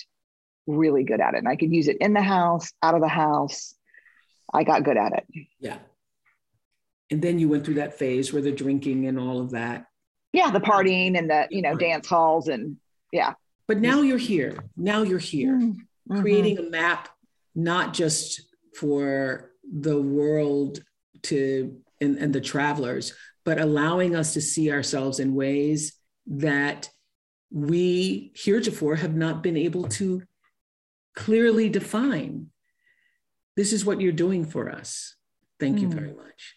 really 0.69 1.03
good 1.03 1.21
at 1.21 1.35
it. 1.35 1.39
And 1.39 1.49
I 1.49 1.57
could 1.57 1.73
use 1.73 1.89
it 1.89 1.97
in 2.01 2.13
the 2.13 2.23
house, 2.23 2.71
out 2.83 2.95
of 2.95 3.01
the 3.01 3.09
house. 3.09 3.75
I 4.53 4.63
got 4.63 4.85
good 4.85 4.97
at 4.97 5.13
it. 5.13 5.47
Yeah. 5.59 5.79
And 7.11 7.21
then 7.21 7.39
you 7.39 7.49
went 7.49 7.65
through 7.65 7.75
that 7.75 7.99
phase 7.99 8.33
where 8.33 8.43
the 8.43 8.53
drinking 8.53 9.07
and 9.07 9.19
all 9.19 9.41
of 9.41 9.51
that. 9.51 9.87
Yeah, 10.33 10.51
the 10.51 10.61
partying 10.61 11.19
and 11.19 11.31
the, 11.31 11.49
you 11.51 11.63
know, 11.63 11.75
dance 11.75 12.07
halls 12.07 12.49
and 12.49 12.77
yeah. 13.13 13.33
But 13.67 13.79
now 13.79 14.03
you're 14.03 14.19
here. 14.19 14.59
Now 14.77 15.03
you're 15.03 15.19
here 15.19 15.55
mm-hmm. 15.55 16.21
creating 16.21 16.59
a 16.59 16.63
map, 16.63 17.09
not 17.55 17.95
just 17.95 18.43
for 18.75 19.53
the 19.71 20.01
world 20.01 20.81
to 21.25 21.79
and, 22.01 22.17
and 22.19 22.33
the 22.33 22.41
travelers, 22.41 23.15
but 23.45 23.59
allowing 23.59 24.15
us 24.15 24.35
to 24.35 24.41
see 24.41 24.71
ourselves 24.71 25.19
in 25.19 25.35
ways 25.35 25.95
that 26.27 26.91
we 27.51 28.33
heretofore 28.35 28.97
have 28.97 29.17
not 29.17 29.43
been 29.43 29.57
able 29.57 29.85
to 29.85 30.23
clearly 31.19 31.69
define 31.69 32.47
this 33.57 33.73
is 33.73 33.85
what 33.85 34.01
you're 34.01 34.13
doing 34.13 34.45
for 34.45 34.71
us. 34.71 35.17
Thank 35.59 35.79
mm. 35.79 35.83
you 35.83 35.89
very 35.89 36.13
much. 36.13 36.55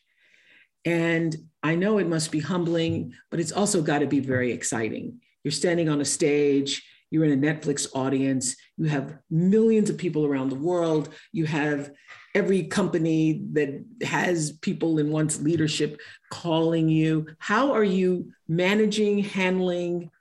And 0.85 1.35
I 1.63 1.73
know 1.73 1.97
it 1.97 2.07
must 2.07 2.31
be 2.31 2.39
humbling, 2.39 3.15
but 3.31 3.39
it's 3.39 3.51
also 3.51 3.81
got 3.81 3.99
to 3.99 4.05
be 4.05 4.19
very 4.19 4.51
exciting. 4.51 5.19
You're 5.43 5.51
standing 5.51 5.89
on 5.89 5.99
a 5.99 6.05
stage, 6.05 6.83
you're 7.09 7.25
in 7.25 7.43
a 7.43 7.47
Netflix 7.47 7.87
audience, 7.95 8.55
you 8.77 8.85
have 8.85 9.17
millions 9.31 9.89
of 9.89 9.97
people 9.97 10.27
around 10.27 10.49
the 10.49 10.63
world, 10.69 11.09
you 11.31 11.47
have 11.47 11.89
every 12.35 12.65
company 12.65 13.41
that 13.53 13.83
has 14.03 14.51
people 14.61 14.99
in 14.99 15.09
one's 15.09 15.41
leadership 15.41 15.99
calling 16.29 16.87
you. 16.87 17.25
How 17.39 17.71
are 17.71 17.83
you 17.83 18.31
managing, 18.47 19.23
handling, 19.23 20.11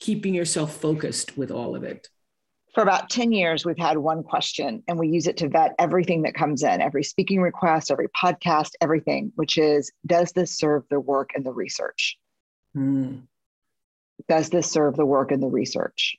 keeping 0.00 0.32
yourself 0.32 0.78
focused 0.78 1.36
with 1.36 1.50
all 1.50 1.76
of 1.76 1.84
it? 1.84 2.08
For 2.74 2.82
about 2.82 3.10
10 3.10 3.32
years, 3.32 3.64
we've 3.64 3.78
had 3.78 3.98
one 3.98 4.22
question, 4.22 4.82
and 4.86 4.98
we 4.98 5.08
use 5.08 5.26
it 5.26 5.36
to 5.38 5.48
vet 5.48 5.74
everything 5.78 6.22
that 6.22 6.34
comes 6.34 6.62
in 6.62 6.80
every 6.80 7.02
speaking 7.02 7.40
request, 7.40 7.90
every 7.90 8.08
podcast, 8.08 8.70
everything, 8.80 9.32
which 9.34 9.58
is 9.58 9.90
Does 10.06 10.32
this 10.32 10.56
serve 10.56 10.84
the 10.88 11.00
work 11.00 11.30
and 11.34 11.44
the 11.44 11.52
research? 11.52 12.16
Mm. 12.76 13.22
Does 14.28 14.50
this 14.50 14.70
serve 14.70 14.96
the 14.96 15.06
work 15.06 15.32
and 15.32 15.42
the 15.42 15.48
research? 15.48 16.16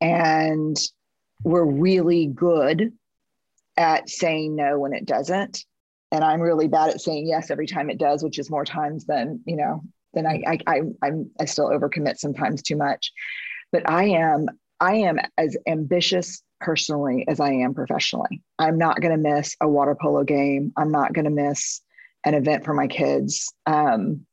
And 0.00 0.76
we're 1.42 1.64
really 1.64 2.26
good 2.26 2.92
at 3.76 4.08
saying 4.08 4.54
no 4.54 4.78
when 4.78 4.92
it 4.92 5.06
doesn't. 5.06 5.64
And 6.10 6.24
I'm 6.24 6.40
really 6.40 6.68
bad 6.68 6.90
at 6.90 7.00
saying 7.00 7.26
yes 7.26 7.50
every 7.50 7.66
time 7.66 7.90
it 7.90 7.98
does, 7.98 8.22
which 8.22 8.38
is 8.38 8.50
more 8.50 8.64
times 8.64 9.04
than, 9.04 9.40
you 9.46 9.56
know, 9.56 9.82
than 10.14 10.26
I, 10.26 10.42
I, 10.46 10.58
I 10.66 10.80
I'm, 11.02 11.30
I 11.38 11.44
still 11.44 11.68
overcommit 11.68 12.18
sometimes 12.18 12.62
too 12.62 12.76
much. 12.76 13.12
But 13.72 13.88
I 13.88 14.04
am, 14.04 14.46
I 14.80 14.94
am 14.94 15.18
as 15.36 15.56
ambitious 15.66 16.42
personally 16.60 17.24
as 17.28 17.40
I 17.40 17.52
am 17.52 17.74
professionally. 17.74 18.42
I'm 18.58 18.78
not 18.78 19.00
going 19.00 19.12
to 19.12 19.30
miss 19.30 19.56
a 19.60 19.68
water 19.68 19.96
polo 20.00 20.24
game. 20.24 20.72
I'm 20.76 20.90
not 20.90 21.12
going 21.12 21.24
to 21.24 21.30
miss 21.30 21.80
an 22.24 22.34
event 22.34 22.64
for 22.64 22.74
my 22.74 22.86
kids. 22.86 23.52
Um, 23.66 24.26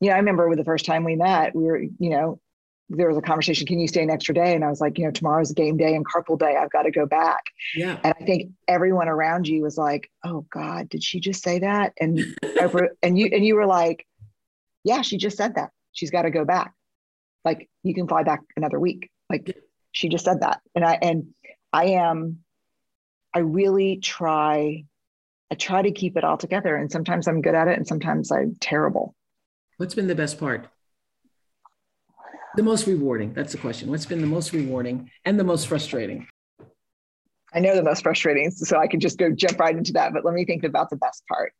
you 0.00 0.08
know, 0.08 0.14
I 0.14 0.18
remember 0.18 0.48
with 0.48 0.58
the 0.58 0.64
first 0.64 0.86
time 0.86 1.04
we 1.04 1.16
met, 1.16 1.54
we 1.54 1.64
were, 1.64 1.78
you 1.78 2.10
know, 2.10 2.40
there 2.88 3.06
was 3.06 3.16
a 3.16 3.22
conversation, 3.22 3.66
can 3.66 3.78
you 3.78 3.86
stay 3.86 4.02
an 4.02 4.10
extra 4.10 4.34
day? 4.34 4.54
And 4.54 4.64
I 4.64 4.68
was 4.68 4.80
like, 4.80 4.98
you 4.98 5.04
know, 5.04 5.12
tomorrow's 5.12 5.52
game 5.52 5.76
day 5.76 5.94
and 5.94 6.04
carpool 6.04 6.38
day. 6.38 6.56
I've 6.56 6.70
got 6.70 6.82
to 6.82 6.90
go 6.90 7.06
back. 7.06 7.44
Yeah. 7.76 8.00
And 8.02 8.14
I 8.18 8.24
think 8.24 8.50
everyone 8.66 9.08
around 9.08 9.46
you 9.46 9.62
was 9.62 9.78
like, 9.78 10.10
oh 10.24 10.44
God, 10.50 10.88
did 10.88 11.04
she 11.04 11.20
just 11.20 11.42
say 11.42 11.60
that? 11.60 11.92
And 12.00 12.20
over, 12.60 12.96
and 13.02 13.16
you 13.16 13.28
and 13.32 13.44
you 13.44 13.54
were 13.54 13.66
like, 13.66 14.06
yeah, 14.82 15.02
she 15.02 15.18
just 15.18 15.36
said 15.36 15.54
that. 15.54 15.70
She's 15.92 16.10
got 16.10 16.22
to 16.22 16.30
go 16.30 16.44
back. 16.44 16.72
Like 17.44 17.68
you 17.82 17.94
can 17.94 18.06
fly 18.06 18.22
back 18.22 18.40
another 18.56 18.78
week. 18.78 19.10
Like 19.28 19.56
she 19.92 20.08
just 20.08 20.24
said 20.24 20.40
that. 20.40 20.60
And 20.74 20.84
I 20.84 20.98
and 21.00 21.28
I 21.72 21.84
am, 21.86 22.40
I 23.34 23.40
really 23.40 23.98
try, 23.98 24.84
I 25.50 25.54
try 25.54 25.82
to 25.82 25.92
keep 25.92 26.16
it 26.16 26.24
all 26.24 26.36
together. 26.36 26.76
And 26.76 26.90
sometimes 26.90 27.28
I'm 27.28 27.42
good 27.42 27.54
at 27.54 27.68
it 27.68 27.76
and 27.76 27.86
sometimes 27.86 28.32
I'm 28.32 28.56
terrible. 28.60 29.14
What's 29.76 29.94
been 29.94 30.08
the 30.08 30.14
best 30.14 30.38
part? 30.38 30.68
The 32.56 32.62
most 32.62 32.86
rewarding. 32.86 33.32
That's 33.32 33.52
the 33.52 33.58
question. 33.58 33.88
What's 33.90 34.06
been 34.06 34.20
the 34.20 34.26
most 34.26 34.52
rewarding 34.52 35.10
and 35.24 35.38
the 35.38 35.44
most 35.44 35.68
frustrating? 35.68 36.26
I 37.54 37.60
know 37.60 37.74
the 37.74 37.82
most 37.82 38.02
frustrating, 38.02 38.50
so 38.50 38.78
I 38.78 38.86
can 38.86 39.00
just 39.00 39.18
go 39.18 39.30
jump 39.30 39.58
right 39.58 39.76
into 39.76 39.92
that. 39.92 40.12
But 40.12 40.24
let 40.24 40.34
me 40.34 40.44
think 40.44 40.64
about 40.64 40.90
the 40.90 40.96
best 40.96 41.24
part. 41.26 41.52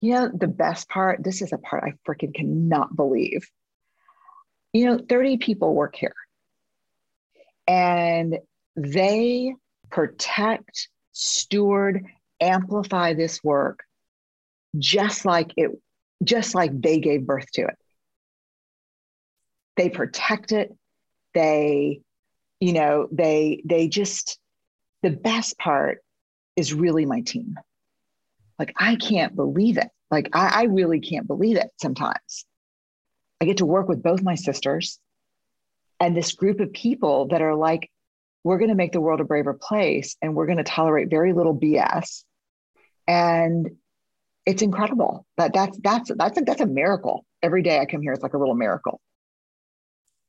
You 0.00 0.12
know, 0.12 0.30
the 0.32 0.46
best 0.46 0.88
part, 0.88 1.24
this 1.24 1.42
is 1.42 1.52
a 1.52 1.58
part 1.58 1.84
I 1.84 1.92
freaking 2.10 2.34
cannot 2.34 2.94
believe. 2.94 3.46
You 4.76 4.84
know, 4.84 4.98
30 5.08 5.38
people 5.38 5.74
work 5.74 5.96
here. 5.96 6.14
And 7.66 8.36
they 8.76 9.54
protect, 9.90 10.88
steward, 11.12 12.04
amplify 12.42 13.14
this 13.14 13.42
work 13.42 13.80
just 14.76 15.24
like 15.24 15.52
it, 15.56 15.70
just 16.22 16.54
like 16.54 16.78
they 16.78 17.00
gave 17.00 17.24
birth 17.24 17.50
to 17.54 17.62
it. 17.62 17.78
They 19.78 19.88
protect 19.88 20.52
it. 20.52 20.76
They 21.32 22.02
you 22.60 22.74
know 22.74 23.08
they 23.10 23.62
they 23.64 23.88
just 23.88 24.38
the 25.02 25.10
best 25.10 25.56
part 25.56 26.02
is 26.54 26.74
really 26.74 27.06
my 27.06 27.22
team. 27.22 27.54
Like 28.58 28.74
i 28.76 28.96
can't 28.96 29.34
believe 29.34 29.78
it. 29.78 29.88
Like 30.10 30.28
I, 30.34 30.48
I 30.48 30.62
really 30.64 31.00
can't 31.00 31.26
believe 31.26 31.56
it 31.56 31.70
sometimes 31.80 32.44
i 33.40 33.44
get 33.44 33.58
to 33.58 33.66
work 33.66 33.88
with 33.88 34.02
both 34.02 34.22
my 34.22 34.34
sisters 34.34 34.98
and 36.00 36.16
this 36.16 36.32
group 36.32 36.60
of 36.60 36.72
people 36.72 37.28
that 37.28 37.42
are 37.42 37.54
like 37.54 37.90
we're 38.44 38.58
going 38.58 38.70
to 38.70 38.76
make 38.76 38.92
the 38.92 39.00
world 39.00 39.20
a 39.20 39.24
braver 39.24 39.54
place 39.54 40.16
and 40.22 40.34
we're 40.34 40.46
going 40.46 40.58
to 40.58 40.64
tolerate 40.64 41.10
very 41.10 41.32
little 41.32 41.56
bs 41.56 42.22
and 43.06 43.70
it's 44.44 44.62
incredible 44.62 45.26
that 45.36 45.52
that's 45.52 45.78
that's 45.82 46.10
that's 46.16 46.38
a, 46.38 46.40
that's 46.42 46.60
a 46.60 46.66
miracle 46.66 47.24
every 47.42 47.62
day 47.62 47.78
i 47.78 47.86
come 47.86 48.02
here 48.02 48.12
it's 48.12 48.22
like 48.22 48.34
a 48.34 48.38
little 48.38 48.54
miracle 48.54 49.00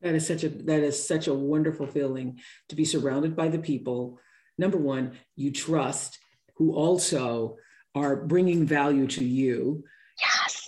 that 0.01 0.13
is 0.13 0.27
such 0.27 0.43
a 0.43 0.49
that 0.49 0.83
is 0.83 1.07
such 1.07 1.27
a 1.27 1.33
wonderful 1.33 1.87
feeling 1.87 2.39
to 2.69 2.75
be 2.75 2.85
surrounded 2.85 3.35
by 3.35 3.47
the 3.47 3.59
people. 3.59 4.19
Number 4.57 4.77
one, 4.77 5.17
you 5.35 5.51
trust, 5.51 6.19
who 6.55 6.73
also 6.73 7.57
are 7.95 8.15
bringing 8.15 8.65
value 8.65 9.07
to 9.07 9.25
you. 9.25 9.83
Yes. 10.19 10.66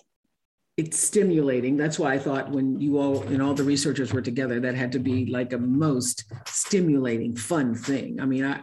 It's 0.79 0.97
stimulating. 0.97 1.75
That's 1.75 1.99
why 1.99 2.13
I 2.13 2.19
thought 2.19 2.51
when 2.51 2.79
you 2.79 2.99
all 2.99 3.23
and 3.23 3.41
all 3.41 3.53
the 3.53 3.65
researchers 3.65 4.13
were 4.13 4.21
together, 4.21 4.61
that 4.61 4.75
had 4.75 4.93
to 4.93 4.99
be 4.99 5.25
like 5.25 5.51
a 5.51 5.57
most 5.57 6.23
stimulating, 6.45 7.35
fun 7.35 7.75
thing. 7.75 8.21
I 8.21 8.25
mean, 8.25 8.45
I 8.45 8.61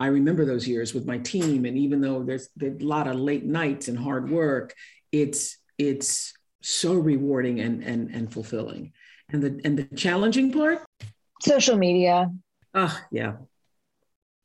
I 0.00 0.06
remember 0.06 0.46
those 0.46 0.66
years 0.66 0.94
with 0.94 1.04
my 1.04 1.18
team, 1.18 1.66
and 1.66 1.76
even 1.76 2.00
though 2.00 2.22
there's, 2.22 2.48
there's 2.56 2.80
a 2.80 2.86
lot 2.86 3.06
of 3.06 3.16
late 3.16 3.44
nights 3.44 3.88
and 3.88 3.98
hard 3.98 4.30
work, 4.30 4.74
it's 5.12 5.58
it's 5.76 6.32
so 6.62 6.94
rewarding 6.94 7.60
and 7.60 7.84
and 7.84 8.08
and 8.16 8.32
fulfilling. 8.32 8.92
And 9.28 9.42
the 9.42 9.60
and 9.62 9.78
the 9.78 9.96
challenging 9.96 10.52
part? 10.52 10.78
Social 11.42 11.76
media. 11.76 12.32
Oh, 12.72 12.98
yeah. 13.12 13.34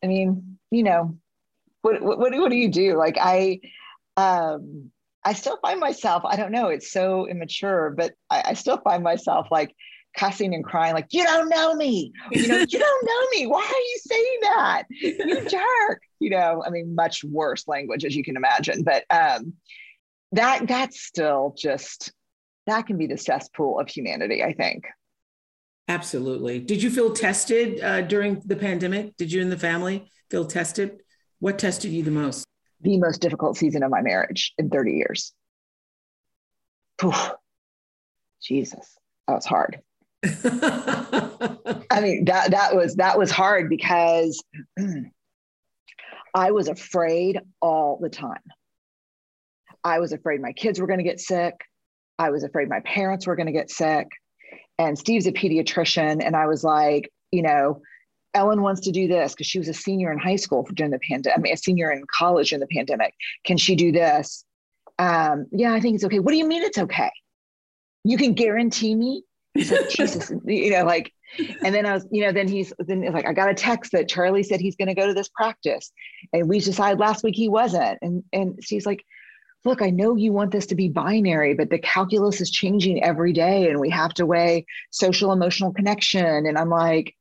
I 0.04 0.08
mean, 0.08 0.58
you 0.70 0.84
know, 0.84 1.18
what 1.82 2.02
what 2.02 2.20
what, 2.20 2.34
what 2.34 2.52
do 2.52 2.58
you 2.58 2.70
do? 2.70 2.98
Like 2.98 3.18
I 3.22 3.62
um 4.18 4.92
I 5.26 5.34
still 5.34 5.58
find 5.62 5.80
myself, 5.80 6.24
I 6.26 6.36
don't 6.36 6.52
know, 6.52 6.68
it's 6.68 6.92
so 6.92 7.28
immature, 7.28 7.94
but 7.98 8.14
I, 8.30 8.44
I 8.48 8.54
still 8.54 8.78
find 8.78 9.04
myself 9.04 9.48
like 9.50 9.76
cussing 10.16 10.54
and 10.54 10.64
crying, 10.64 10.94
like, 10.94 11.08
you 11.12 11.24
don't 11.24 11.50
know 11.50 11.74
me. 11.76 12.14
You 12.32 12.48
know, 12.48 12.60
you 12.60 12.80
don't 12.80 13.06
know 13.06 13.28
me. 13.38 13.48
Why 13.48 13.64
are 13.64 13.66
you 13.66 14.00
saying 14.08 14.40
that? 14.44 14.84
You 14.90 15.50
jerk. 15.50 16.02
You 16.20 16.30
know, 16.30 16.64
I 16.66 16.70
mean, 16.70 16.96
much 16.96 17.24
worse 17.24 17.68
language 17.68 18.06
as 18.06 18.16
you 18.16 18.24
can 18.24 18.38
imagine. 18.38 18.84
But 18.84 19.04
um 19.10 19.54
that 20.32 20.68
that's 20.68 21.02
still 21.02 21.56
just 21.58 22.12
that 22.68 22.88
can 22.88 22.98
be 22.98 23.08
the 23.08 23.18
cesspool 23.18 23.80
of 23.80 23.90
humanity, 23.90 24.44
I 24.44 24.54
think. 24.54 24.86
Absolutely. 25.88 26.60
Did 26.60 26.82
you 26.82 26.90
feel 26.90 27.14
tested 27.14 27.80
uh, 27.84 28.02
during 28.02 28.42
the 28.46 28.56
pandemic? 28.56 29.16
Did 29.18 29.32
you 29.32 29.42
and 29.42 29.52
the 29.52 29.58
family 29.58 30.12
feel 30.32 30.46
tested? 30.46 31.00
What 31.40 31.60
tested 31.60 31.92
you 31.92 32.02
the 32.02 32.12
most? 32.12 32.46
The 32.82 32.98
most 32.98 33.22
difficult 33.22 33.58
season 33.58 33.84
of 33.84 33.92
my 33.92 34.02
marriage 34.02 34.54
in 34.58 34.70
30 34.70 34.92
years. 34.94 35.34
Oof. 37.04 37.32
Jesus, 38.42 38.98
that 39.28 39.34
was 39.34 39.46
hard. 39.46 39.80
I 40.24 42.02
mean, 42.02 42.26
that 42.26 42.52
that 42.52 42.76
was 42.76 42.96
that 42.96 43.18
was 43.18 43.32
hard 43.32 43.70
because 43.70 44.44
I 46.34 46.52
was 46.52 46.68
afraid 46.68 47.40
all 47.62 47.98
the 48.02 48.10
time. 48.10 48.42
I 49.84 50.00
was 50.00 50.14
afraid 50.14 50.42
my 50.42 50.52
kids 50.52 50.80
were 50.80 50.88
going 50.88 51.00
to 51.00 51.04
get 51.04 51.20
sick. 51.20 51.54
I 52.18 52.30
was 52.30 52.44
afraid 52.44 52.70
my 52.70 52.82
parents 52.82 53.28
were 53.28 53.36
going 53.36 53.48
to 53.48 53.52
get 53.52 53.70
sick. 53.70 54.08
And 54.78 54.98
Steve's 54.98 55.28
a 55.28 55.32
pediatrician. 55.32 56.26
And 56.26 56.36
I 56.36 56.48
was 56.48 56.64
like, 56.64 57.12
you 57.32 57.42
know, 57.42 57.82
Ellen 58.36 58.62
wants 58.62 58.82
to 58.82 58.92
do 58.92 59.08
this 59.08 59.34
because 59.34 59.48
she 59.48 59.58
was 59.58 59.68
a 59.68 59.74
senior 59.74 60.12
in 60.12 60.20
high 60.20 60.36
school 60.36 60.68
during 60.74 60.92
the 60.92 61.00
pandemic. 61.00 61.38
I 61.38 61.42
mean, 61.42 61.54
a 61.54 61.58
senior 61.58 61.92
in 61.92 62.04
college 62.08 62.54
in 62.54 62.60
the 62.60 62.68
pandemic. 62.68 63.14
Can 63.46 63.58
she 63.58 63.76
do 63.76 63.92
this? 63.92 64.46
Um, 65.00 65.48
yeah, 65.52 65.74
I 65.74 65.80
think 65.80 65.96
it's 65.96 66.04
okay. 66.04 66.20
What 66.20 66.32
do 66.32 66.38
you 66.38 66.48
mean 66.48 66.62
it's 66.62 66.78
okay? 66.78 67.12
You 68.04 68.18
can 68.18 68.34
guarantee 68.34 68.96
me? 68.96 69.24
Like, 69.56 69.90
Jesus, 69.90 70.32
you 70.46 70.72
know, 70.72 70.84
like, 70.84 71.12
and 71.64 71.74
then 71.74 71.86
I 71.86 71.94
was, 71.94 72.06
you 72.12 72.22
know, 72.22 72.32
then 72.32 72.48
he's 72.48 72.72
then 72.78 73.02
like, 73.12 73.28
I 73.28 73.34
got 73.34 73.50
a 73.50 73.54
text 73.54 73.92
that 73.94 74.08
Charlie 74.08 74.44
said 74.44 74.60
he's 74.60 74.76
going 74.76 74.88
to 74.90 74.94
go 74.94 75.08
to 75.08 75.14
this 75.14 75.30
practice, 75.30 75.92
and 76.34 76.48
we 76.48 76.60
decided 76.60 77.00
last 77.00 77.24
week 77.24 77.36
he 77.36 77.50
wasn't, 77.50 77.98
and 78.02 78.24
and 78.32 78.60
she's 78.62 78.86
like, 78.86 79.04
look, 79.66 79.82
I 79.82 79.90
know 79.90 80.16
you 80.16 80.32
want 80.32 80.52
this 80.52 80.68
to 80.68 80.76
be 80.76 80.88
binary, 80.88 81.56
but 81.56 81.70
the 81.70 81.80
calculus 81.80 82.40
is 82.40 82.52
changing 82.52 83.04
every 83.04 83.34
day 83.34 83.68
and 83.70 83.80
we 83.80 83.90
have 83.90 84.14
to 84.14 84.26
weigh 84.26 84.66
social 84.92 85.32
emotional 85.32 85.74
connection. 85.74 86.46
And 86.46 86.58
I'm 86.58 86.70
like, 86.70 87.16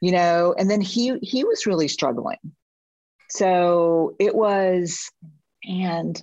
you 0.00 0.12
know, 0.12 0.54
and 0.56 0.70
then 0.70 0.80
he 0.80 1.18
he 1.22 1.44
was 1.44 1.66
really 1.66 1.88
struggling. 1.88 2.38
So 3.28 4.16
it 4.18 4.34
was, 4.34 5.10
and 5.64 6.20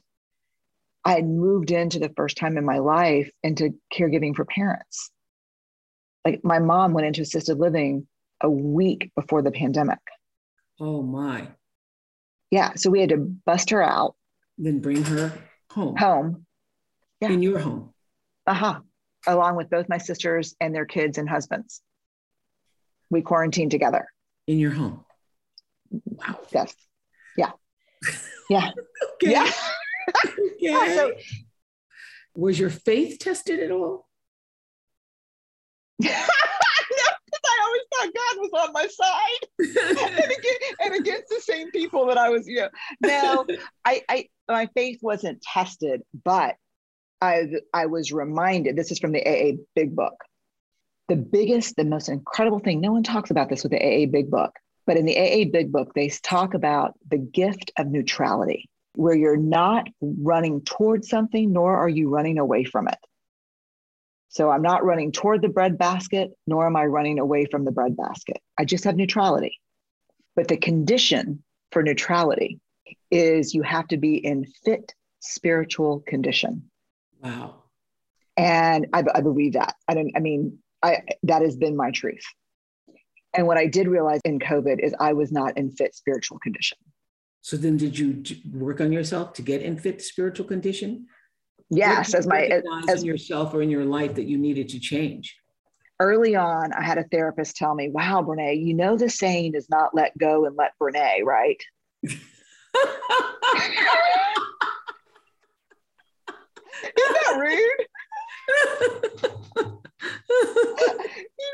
I 1.05 1.13
had 1.13 1.25
moved 1.25 1.71
into 1.71 1.99
the 1.99 2.11
first 2.17 2.35
time 2.37 2.57
in 2.57 2.65
my 2.65 2.79
life 2.79 3.29
into 3.43 3.75
caregiving 3.93 4.35
for 4.35 4.43
parents. 4.43 5.09
Like 6.25 6.41
my 6.43 6.59
mom 6.59 6.93
went 6.93 7.07
into 7.07 7.21
assisted 7.21 7.59
living 7.59 8.07
a 8.41 8.49
week 8.49 9.11
before 9.15 9.41
the 9.41 9.51
pandemic. 9.51 9.99
Oh 10.79 11.01
my. 11.01 11.47
Yeah. 12.51 12.73
So 12.75 12.89
we 12.89 12.99
had 12.99 13.09
to 13.09 13.17
bust 13.17 13.69
her 13.69 13.81
out. 13.81 14.15
Then 14.57 14.79
bring 14.79 15.03
her 15.03 15.31
home. 15.71 15.95
Home. 15.95 16.45
Yeah. 17.21 17.29
In 17.29 17.41
your 17.41 17.59
home. 17.59 17.93
Uh-huh. 18.45 18.81
Along 19.25 19.55
with 19.55 19.69
both 19.69 19.87
my 19.89 19.97
sisters 19.97 20.55
and 20.59 20.75
their 20.75 20.85
kids 20.85 21.17
and 21.17 21.29
husbands. 21.29 21.81
We 23.09 23.21
quarantined 23.21 23.71
together. 23.71 24.07
In 24.47 24.59
your 24.59 24.71
home. 24.71 25.05
Wow. 25.91 26.39
Yes. 26.51 26.73
Yeah. 27.35 27.51
Yeah. 28.49 28.71
okay. 29.21 29.31
Yeah. 29.31 29.51
okay. 30.77 30.95
So, 30.95 31.11
was 32.33 32.57
your 32.57 32.69
faith 32.69 33.19
tested 33.19 33.59
at 33.59 33.71
all? 33.71 34.07
no, 36.01 36.09
because 36.09 37.41
I 37.45 37.65
always 37.65 37.81
thought 37.91 38.13
God 38.13 38.37
was 38.37 38.51
on 38.53 38.71
my 38.71 38.87
side 38.87 39.49
and, 39.59 40.31
against, 40.31 40.75
and, 40.81 40.93
against, 40.95 41.27
the 41.27 41.41
same 41.41 41.71
people 41.71 42.05
that 42.07 42.17
I 42.17 42.29
was, 42.29 42.47
you 42.47 42.61
know. 42.61 42.69
No, 43.01 43.45
I, 43.83 44.01
I, 44.07 44.29
my 44.47 44.69
faith 44.75 44.99
wasn't 45.01 45.41
tested, 45.41 46.03
but 46.23 46.55
I, 47.21 47.47
I 47.73 47.87
was 47.87 48.13
reminded. 48.13 48.75
This 48.75 48.91
is 48.91 48.99
from 48.99 49.11
the 49.11 49.27
AA 49.27 49.57
Big 49.75 49.95
Book. 49.95 50.13
The 51.07 51.15
biggest, 51.15 51.75
the 51.75 51.85
most 51.85 52.09
incredible 52.09 52.59
thing. 52.59 52.81
No 52.81 52.91
one 52.91 53.03
talks 53.03 53.31
about 53.31 53.49
this 53.49 53.63
with 53.63 53.71
the 53.71 53.81
AA 53.81 54.05
Big 54.11 54.29
Book, 54.29 54.51
but 54.85 54.97
in 54.97 55.05
the 55.05 55.17
AA 55.17 55.49
Big 55.51 55.71
Book, 55.71 55.93
they 55.93 56.09
talk 56.09 56.53
about 56.53 56.93
the 57.09 57.17
gift 57.17 57.71
of 57.77 57.87
neutrality, 57.87 58.69
where 58.95 59.15
you're 59.15 59.37
not 59.37 59.87
running 60.01 60.61
towards 60.61 61.09
something, 61.09 61.53
nor 61.53 61.77
are 61.77 61.89
you 61.89 62.09
running 62.09 62.39
away 62.39 62.65
from 62.65 62.87
it. 62.87 62.97
So 64.29 64.49
I'm 64.49 64.61
not 64.61 64.83
running 64.83 65.11
toward 65.11 65.41
the 65.41 65.49
bread 65.49 65.77
basket, 65.77 66.31
nor 66.45 66.67
am 66.67 66.75
I 66.75 66.85
running 66.85 67.19
away 67.19 67.45
from 67.45 67.63
the 67.63 67.71
bread 67.71 67.95
basket. 67.95 68.37
I 68.57 68.65
just 68.65 68.83
have 68.83 68.95
neutrality. 68.95 69.59
But 70.35 70.49
the 70.49 70.57
condition 70.57 71.43
for 71.71 71.81
neutrality 71.81 72.59
is 73.09 73.53
you 73.53 73.63
have 73.63 73.87
to 73.87 73.97
be 73.97 74.15
in 74.15 74.45
fit 74.63 74.93
spiritual 75.19 76.01
condition. 76.05 76.69
Wow. 77.23 77.63
And 78.35 78.87
I, 78.93 79.03
I 79.15 79.21
believe 79.21 79.53
that. 79.53 79.75
I 79.87 79.93
don't, 79.95 80.11
I 80.15 80.19
mean, 80.19 80.59
I, 80.87 81.03
that 81.23 81.41
has 81.41 81.55
been 81.55 81.75
my 81.75 81.91
truth. 81.91 82.23
And 83.33 83.45
what 83.45 83.57
I 83.57 83.67
did 83.67 83.87
realize 83.87 84.21
in 84.25 84.39
COVID 84.39 84.79
is 84.83 84.95
I 84.99 85.13
was 85.13 85.31
not 85.31 85.57
in 85.57 85.71
fit 85.71 85.93
spiritual 85.93 86.39
condition. 86.39 86.77
So 87.41 87.57
then 87.57 87.77
did 87.77 87.97
you 87.97 88.23
work 88.51 88.81
on 88.81 88.91
yourself 88.91 89.33
to 89.33 89.41
get 89.41 89.61
in 89.61 89.77
fit 89.77 90.01
spiritual 90.01 90.45
condition? 90.45 91.07
Yes, 91.69 92.13
as 92.13 92.25
my 92.25 92.61
as 92.87 93.01
in 93.01 93.05
yourself 93.05 93.53
or 93.53 93.61
in 93.61 93.69
your 93.69 93.85
life 93.85 94.15
that 94.15 94.25
you 94.25 94.37
needed 94.37 94.69
to 94.69 94.79
change. 94.79 95.35
Early 95.99 96.35
on, 96.35 96.71
I 96.73 96.83
had 96.83 96.97
a 96.97 97.03
therapist 97.03 97.57
tell 97.57 97.75
me, 97.75 97.89
"Wow, 97.89 98.21
Brene, 98.21 98.65
you 98.65 98.73
know 98.73 98.95
the 98.95 99.09
saying 99.09 99.53
is 99.53 99.69
not 99.69 99.93
let 99.93 100.17
go 100.17 100.45
and 100.45 100.55
let 100.55 100.71
Brene, 100.81 101.23
right?" 101.23 101.61
Isn't 102.03 102.17
that 106.95 107.37
rude? 107.39 107.87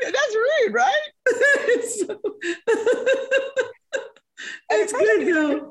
That's 0.02 0.34
rude, 0.34 0.74
right? 0.74 1.08
It's 4.70 4.92
good 4.92 5.34
though. 5.34 5.70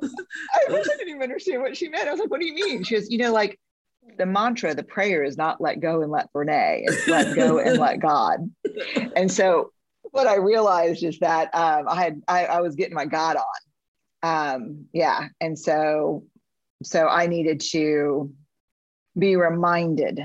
I 0.53 0.71
really 0.71 0.83
didn't 0.83 1.09
even 1.09 1.21
understand 1.21 1.61
what 1.61 1.75
she 1.75 1.89
meant. 1.89 2.07
I 2.07 2.11
was 2.11 2.19
like, 2.19 2.29
what 2.29 2.39
do 2.39 2.47
you 2.47 2.53
mean? 2.53 2.83
She 2.83 2.95
was, 2.95 3.11
you 3.11 3.17
know, 3.17 3.33
like 3.33 3.59
the 4.17 4.25
mantra, 4.25 4.73
the 4.73 4.83
prayer 4.83 5.23
is 5.23 5.37
not 5.37 5.61
let 5.61 5.79
go 5.79 6.01
and 6.01 6.11
let 6.11 6.31
Brene, 6.33 6.83
it's 6.85 7.07
let 7.07 7.35
go 7.35 7.59
and 7.59 7.77
let 7.79 7.99
God. 7.99 8.49
And 9.15 9.31
so 9.31 9.71
what 10.11 10.27
I 10.27 10.35
realized 10.35 11.03
is 11.03 11.19
that 11.19 11.53
um, 11.53 11.87
I 11.87 12.01
had 12.01 12.21
I, 12.27 12.45
I, 12.45 12.61
was 12.61 12.75
getting 12.75 12.95
my 12.95 13.05
God 13.05 13.37
on. 13.37 13.43
Um, 14.23 14.85
yeah. 14.93 15.27
And 15.39 15.57
so 15.57 16.23
so 16.83 17.07
I 17.07 17.27
needed 17.27 17.61
to 17.71 18.31
be 19.17 19.35
reminded. 19.35 20.19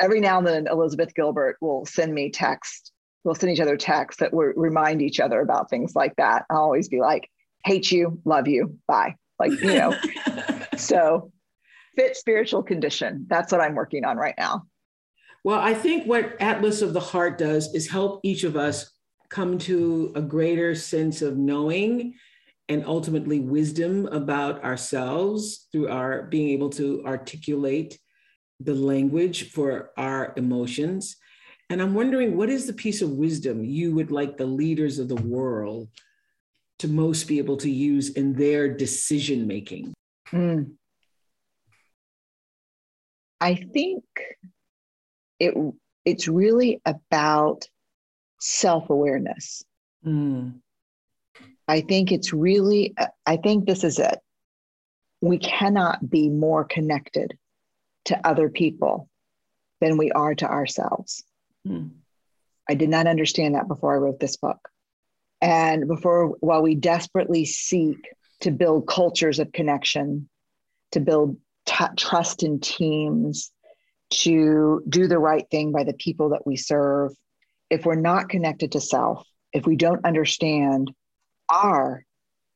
Every 0.00 0.20
now 0.20 0.38
and 0.38 0.46
then 0.46 0.66
Elizabeth 0.66 1.14
Gilbert 1.14 1.56
will 1.60 1.86
send 1.86 2.14
me 2.14 2.30
text. 2.30 2.92
We'll 3.22 3.34
send 3.34 3.52
each 3.52 3.60
other 3.60 3.76
texts 3.76 4.20
that 4.20 4.32
will 4.32 4.52
remind 4.56 5.02
each 5.02 5.20
other 5.20 5.40
about 5.40 5.70
things 5.70 5.94
like 5.94 6.14
that. 6.16 6.44
I'll 6.50 6.58
always 6.58 6.88
be 6.88 7.00
like, 7.00 7.30
hate 7.64 7.90
you, 7.90 8.20
love 8.24 8.48
you, 8.48 8.78
bye. 8.86 9.16
Like, 9.38 9.52
you 9.52 9.74
know. 9.74 9.96
so 10.76 11.32
fit 11.96 12.16
spiritual 12.16 12.62
condition. 12.62 13.26
That's 13.28 13.52
what 13.52 13.60
I'm 13.60 13.74
working 13.74 14.04
on 14.04 14.16
right 14.16 14.34
now. 14.36 14.66
Well, 15.44 15.60
I 15.60 15.74
think 15.74 16.06
what 16.06 16.40
Atlas 16.40 16.82
of 16.82 16.92
the 16.92 17.00
Heart 17.00 17.38
does 17.38 17.74
is 17.74 17.90
help 17.90 18.20
each 18.22 18.44
of 18.44 18.56
us 18.56 18.90
come 19.28 19.58
to 19.58 20.12
a 20.14 20.22
greater 20.22 20.74
sense 20.74 21.22
of 21.22 21.36
knowing 21.36 22.14
and 22.68 22.84
ultimately 22.86 23.40
wisdom 23.40 24.06
about 24.06 24.64
ourselves 24.64 25.68
through 25.70 25.88
our 25.88 26.22
being 26.24 26.48
able 26.50 26.70
to 26.70 27.02
articulate 27.04 27.98
the 28.60 28.74
language 28.74 29.50
for 29.50 29.90
our 29.96 30.32
emotions. 30.36 31.16
And 31.70 31.80
I'm 31.80 31.94
wondering 31.94 32.36
what 32.36 32.50
is 32.50 32.66
the 32.66 32.72
piece 32.72 33.02
of 33.02 33.10
wisdom 33.10 33.64
you 33.64 33.94
would 33.94 34.10
like 34.10 34.36
the 34.36 34.46
leaders 34.46 34.98
of 34.98 35.08
the 35.08 35.16
world 35.16 35.88
to 36.78 36.88
most 36.88 37.24
be 37.24 37.38
able 37.38 37.56
to 37.58 37.70
use 37.70 38.10
in 38.10 38.34
their 38.34 38.68
decision 38.68 39.46
making? 39.46 39.94
Mm. 40.30 40.72
I 43.40 43.54
think 43.54 44.04
it 45.38 45.54
it's 46.04 46.28
really 46.28 46.80
about 46.84 47.66
self-awareness. 48.40 49.64
Mm. 50.06 50.60
I 51.66 51.80
think 51.80 52.12
it's 52.12 52.32
really 52.32 52.94
I 53.26 53.36
think 53.36 53.66
this 53.66 53.84
is 53.84 53.98
it. 53.98 54.18
We 55.20 55.38
cannot 55.38 56.08
be 56.10 56.28
more 56.28 56.64
connected 56.64 57.36
to 58.06 58.26
other 58.26 58.48
people 58.48 59.08
than 59.80 59.96
we 59.96 60.10
are 60.10 60.34
to 60.34 60.46
ourselves. 60.46 61.24
Mm. 61.66 61.90
I 62.68 62.74
did 62.74 62.88
not 62.88 63.06
understand 63.06 63.54
that 63.54 63.68
before 63.68 63.94
I 63.94 63.98
wrote 63.98 64.20
this 64.20 64.36
book. 64.36 64.68
And 65.40 65.86
before, 65.86 66.36
while 66.40 66.62
we 66.62 66.74
desperately 66.74 67.44
seek 67.44 67.98
to 68.40 68.50
build 68.50 68.86
cultures 68.86 69.38
of 69.38 69.52
connection, 69.52 70.28
to 70.92 71.00
build 71.00 71.36
t- 71.66 71.84
trust 71.96 72.42
in 72.42 72.60
teams, 72.60 73.50
to 74.10 74.82
do 74.88 75.06
the 75.06 75.18
right 75.18 75.44
thing 75.50 75.72
by 75.72 75.84
the 75.84 75.94
people 75.94 76.30
that 76.30 76.46
we 76.46 76.56
serve, 76.56 77.12
if 77.68 77.84
we're 77.84 77.94
not 77.94 78.28
connected 78.28 78.72
to 78.72 78.80
self, 78.80 79.26
if 79.52 79.66
we 79.66 79.76
don't 79.76 80.04
understand 80.04 80.92
our 81.48 82.04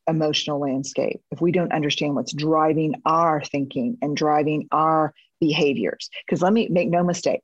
emotional 0.09 0.59
landscape, 0.59 1.21
if 1.31 1.41
we 1.41 1.53
don't 1.53 1.73
understand 1.73 2.15
what's 2.15 2.33
driving 2.33 2.95
our 3.05 3.43
thinking 3.43 3.99
and 4.03 4.17
driving 4.17 4.67
our 4.73 5.15
behaviors, 5.41 6.09
because 6.27 6.43
let 6.43 6.53
me 6.53 6.69
make 6.69 6.89
no 6.89 7.05
mistake, 7.05 7.43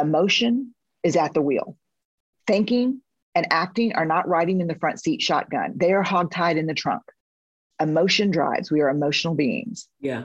emotion 0.00 0.74
is 1.02 1.16
at 1.16 1.34
the 1.34 1.42
wheel. 1.42 1.76
Thinking 2.46 3.02
and 3.34 3.46
acting 3.50 3.94
are 3.94 4.06
not 4.06 4.28
riding 4.28 4.60
in 4.60 4.66
the 4.66 4.74
front 4.74 5.00
seat 5.00 5.20
shotgun, 5.20 5.74
they 5.76 5.92
are 5.92 6.04
hogtied 6.04 6.56
in 6.56 6.66
the 6.66 6.74
trunk. 6.74 7.02
Emotion 7.80 8.30
drives. 8.30 8.70
We 8.70 8.80
are 8.80 8.88
emotional 8.88 9.34
beings. 9.34 9.88
Yeah. 10.00 10.24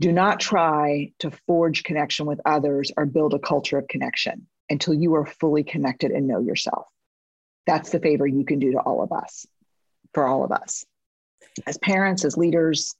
Do 0.00 0.12
not 0.12 0.40
try 0.40 1.12
to 1.18 1.30
forge 1.46 1.82
connection 1.82 2.24
with 2.24 2.40
others 2.46 2.92
or 2.96 3.04
build 3.04 3.34
a 3.34 3.38
culture 3.38 3.78
of 3.78 3.88
connection 3.88 4.46
until 4.70 4.94
you 4.94 5.14
are 5.16 5.26
fully 5.26 5.64
connected 5.64 6.12
and 6.12 6.28
know 6.28 6.40
yourself. 6.40 6.86
That's 7.66 7.90
the 7.90 8.00
favor 8.00 8.26
you 8.26 8.44
can 8.44 8.60
do 8.60 8.72
to 8.72 8.78
all 8.78 9.02
of 9.02 9.12
us, 9.12 9.46
for 10.14 10.26
all 10.26 10.44
of 10.44 10.52
us, 10.52 10.84
as 11.66 11.78
parents, 11.78 12.24
as 12.24 12.36
leaders. 12.36 12.94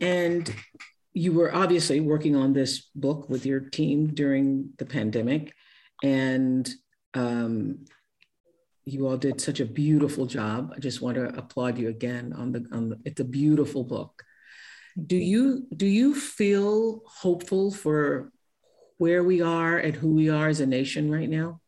And 0.00 0.52
you 1.12 1.32
were 1.32 1.54
obviously 1.54 2.00
working 2.00 2.36
on 2.36 2.52
this 2.52 2.88
book 2.94 3.28
with 3.28 3.44
your 3.44 3.60
team 3.60 4.08
during 4.08 4.70
the 4.78 4.86
pandemic. 4.86 5.52
And 6.02 6.70
um, 7.14 7.84
you 8.84 9.08
all 9.08 9.16
did 9.16 9.40
such 9.40 9.60
a 9.60 9.66
beautiful 9.66 10.26
job. 10.26 10.72
I 10.74 10.78
just 10.78 11.02
want 11.02 11.16
to 11.16 11.36
applaud 11.36 11.78
you 11.78 11.88
again 11.88 12.32
on 12.36 12.52
the 12.52 12.66
on 12.72 12.90
the, 12.90 12.98
it's 13.04 13.20
a 13.20 13.24
beautiful 13.24 13.84
book 13.84 14.24
do 15.06 15.16
you 15.16 15.66
do 15.74 15.86
you 15.86 16.14
feel 16.14 17.02
hopeful 17.06 17.70
for 17.70 18.32
where 18.98 19.22
we 19.22 19.40
are 19.40 19.78
and 19.78 19.94
who 19.94 20.14
we 20.14 20.28
are 20.28 20.48
as 20.48 20.60
a 20.60 20.66
nation 20.66 21.10
right 21.10 21.28
now? 21.28 21.60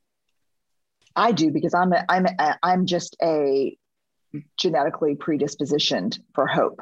I 1.15 1.33
do 1.33 1.51
because 1.51 1.75
I'm 1.75 1.93
a, 1.93 2.05
I'm 2.09 2.27
a, 2.27 2.59
I'm 2.63 2.87
just 2.87 3.17
a 3.23 3.77
genetically 4.57 5.15
predispositioned 5.17 6.19
for 6.35 6.47
hope. 6.47 6.81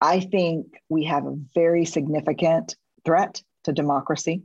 I 0.00 0.20
think 0.20 0.66
we 0.88 1.04
have 1.04 1.26
a 1.26 1.36
very 1.54 1.84
significant 1.84 2.76
threat 3.04 3.42
to 3.64 3.72
democracy. 3.72 4.42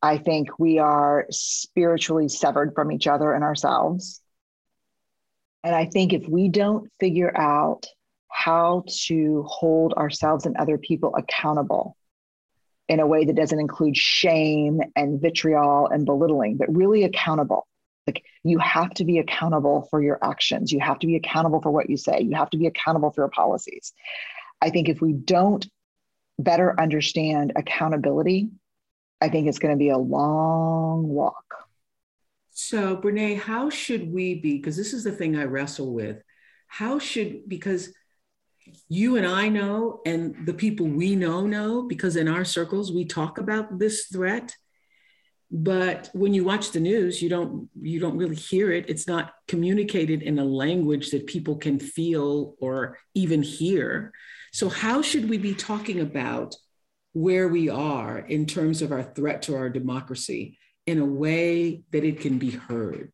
I 0.00 0.18
think 0.18 0.58
we 0.58 0.78
are 0.78 1.26
spiritually 1.30 2.28
severed 2.28 2.74
from 2.74 2.92
each 2.92 3.06
other 3.06 3.32
and 3.32 3.42
ourselves. 3.42 4.20
And 5.62 5.74
I 5.74 5.86
think 5.86 6.12
if 6.12 6.28
we 6.28 6.48
don't 6.48 6.90
figure 7.00 7.34
out 7.36 7.86
how 8.30 8.84
to 9.06 9.44
hold 9.48 9.94
ourselves 9.94 10.44
and 10.44 10.56
other 10.56 10.76
people 10.76 11.14
accountable 11.16 11.96
in 12.88 13.00
a 13.00 13.06
way 13.06 13.24
that 13.24 13.36
doesn't 13.36 13.60
include 13.60 13.96
shame 13.96 14.80
and 14.94 15.20
vitriol 15.20 15.86
and 15.86 16.04
belittling, 16.04 16.58
but 16.58 16.74
really 16.74 17.04
accountable. 17.04 17.66
You 18.44 18.58
have 18.58 18.90
to 18.94 19.04
be 19.04 19.18
accountable 19.18 19.88
for 19.90 20.02
your 20.02 20.18
actions. 20.22 20.70
You 20.70 20.80
have 20.80 20.98
to 21.00 21.06
be 21.06 21.16
accountable 21.16 21.60
for 21.62 21.70
what 21.70 21.88
you 21.88 21.96
say. 21.96 22.20
You 22.20 22.34
have 22.36 22.50
to 22.50 22.58
be 22.58 22.66
accountable 22.66 23.10
for 23.10 23.22
your 23.22 23.30
policies. 23.30 23.92
I 24.60 24.70
think 24.70 24.88
if 24.88 25.00
we 25.00 25.12
don't 25.12 25.66
better 26.38 26.78
understand 26.78 27.52
accountability, 27.56 28.50
I 29.20 29.28
think 29.28 29.48
it's 29.48 29.58
going 29.58 29.74
to 29.74 29.78
be 29.78 29.88
a 29.88 29.98
long 29.98 31.08
walk. 31.08 31.44
So, 32.50 32.96
Brene, 32.96 33.38
how 33.38 33.70
should 33.70 34.12
we 34.12 34.34
be? 34.34 34.58
Because 34.58 34.76
this 34.76 34.92
is 34.92 35.04
the 35.04 35.12
thing 35.12 35.36
I 35.36 35.44
wrestle 35.44 35.92
with. 35.92 36.22
How 36.68 36.98
should, 36.98 37.48
because 37.48 37.92
you 38.88 39.16
and 39.16 39.26
I 39.26 39.48
know, 39.48 40.00
and 40.06 40.46
the 40.46 40.54
people 40.54 40.86
we 40.86 41.16
know 41.16 41.46
know, 41.46 41.82
because 41.82 42.16
in 42.16 42.28
our 42.28 42.44
circles 42.44 42.92
we 42.92 43.04
talk 43.04 43.38
about 43.38 43.78
this 43.78 44.06
threat. 44.06 44.54
But 45.56 46.10
when 46.14 46.34
you 46.34 46.42
watch 46.42 46.72
the 46.72 46.80
news, 46.80 47.22
you 47.22 47.28
don't 47.28 47.68
you 47.80 48.00
don't 48.00 48.18
really 48.18 48.34
hear 48.34 48.72
it. 48.72 48.86
It's 48.88 49.06
not 49.06 49.34
communicated 49.46 50.20
in 50.20 50.40
a 50.40 50.44
language 50.44 51.12
that 51.12 51.28
people 51.28 51.56
can 51.56 51.78
feel 51.78 52.56
or 52.58 52.98
even 53.14 53.40
hear. 53.40 54.12
So 54.52 54.68
how 54.68 55.00
should 55.00 55.30
we 55.30 55.38
be 55.38 55.54
talking 55.54 56.00
about 56.00 56.56
where 57.12 57.46
we 57.46 57.68
are 57.68 58.18
in 58.18 58.46
terms 58.46 58.82
of 58.82 58.90
our 58.90 59.04
threat 59.04 59.42
to 59.42 59.54
our 59.54 59.70
democracy 59.70 60.58
in 60.86 60.98
a 60.98 61.04
way 61.04 61.84
that 61.92 62.02
it 62.02 62.20
can 62.20 62.38
be 62.38 62.50
heard? 62.50 63.12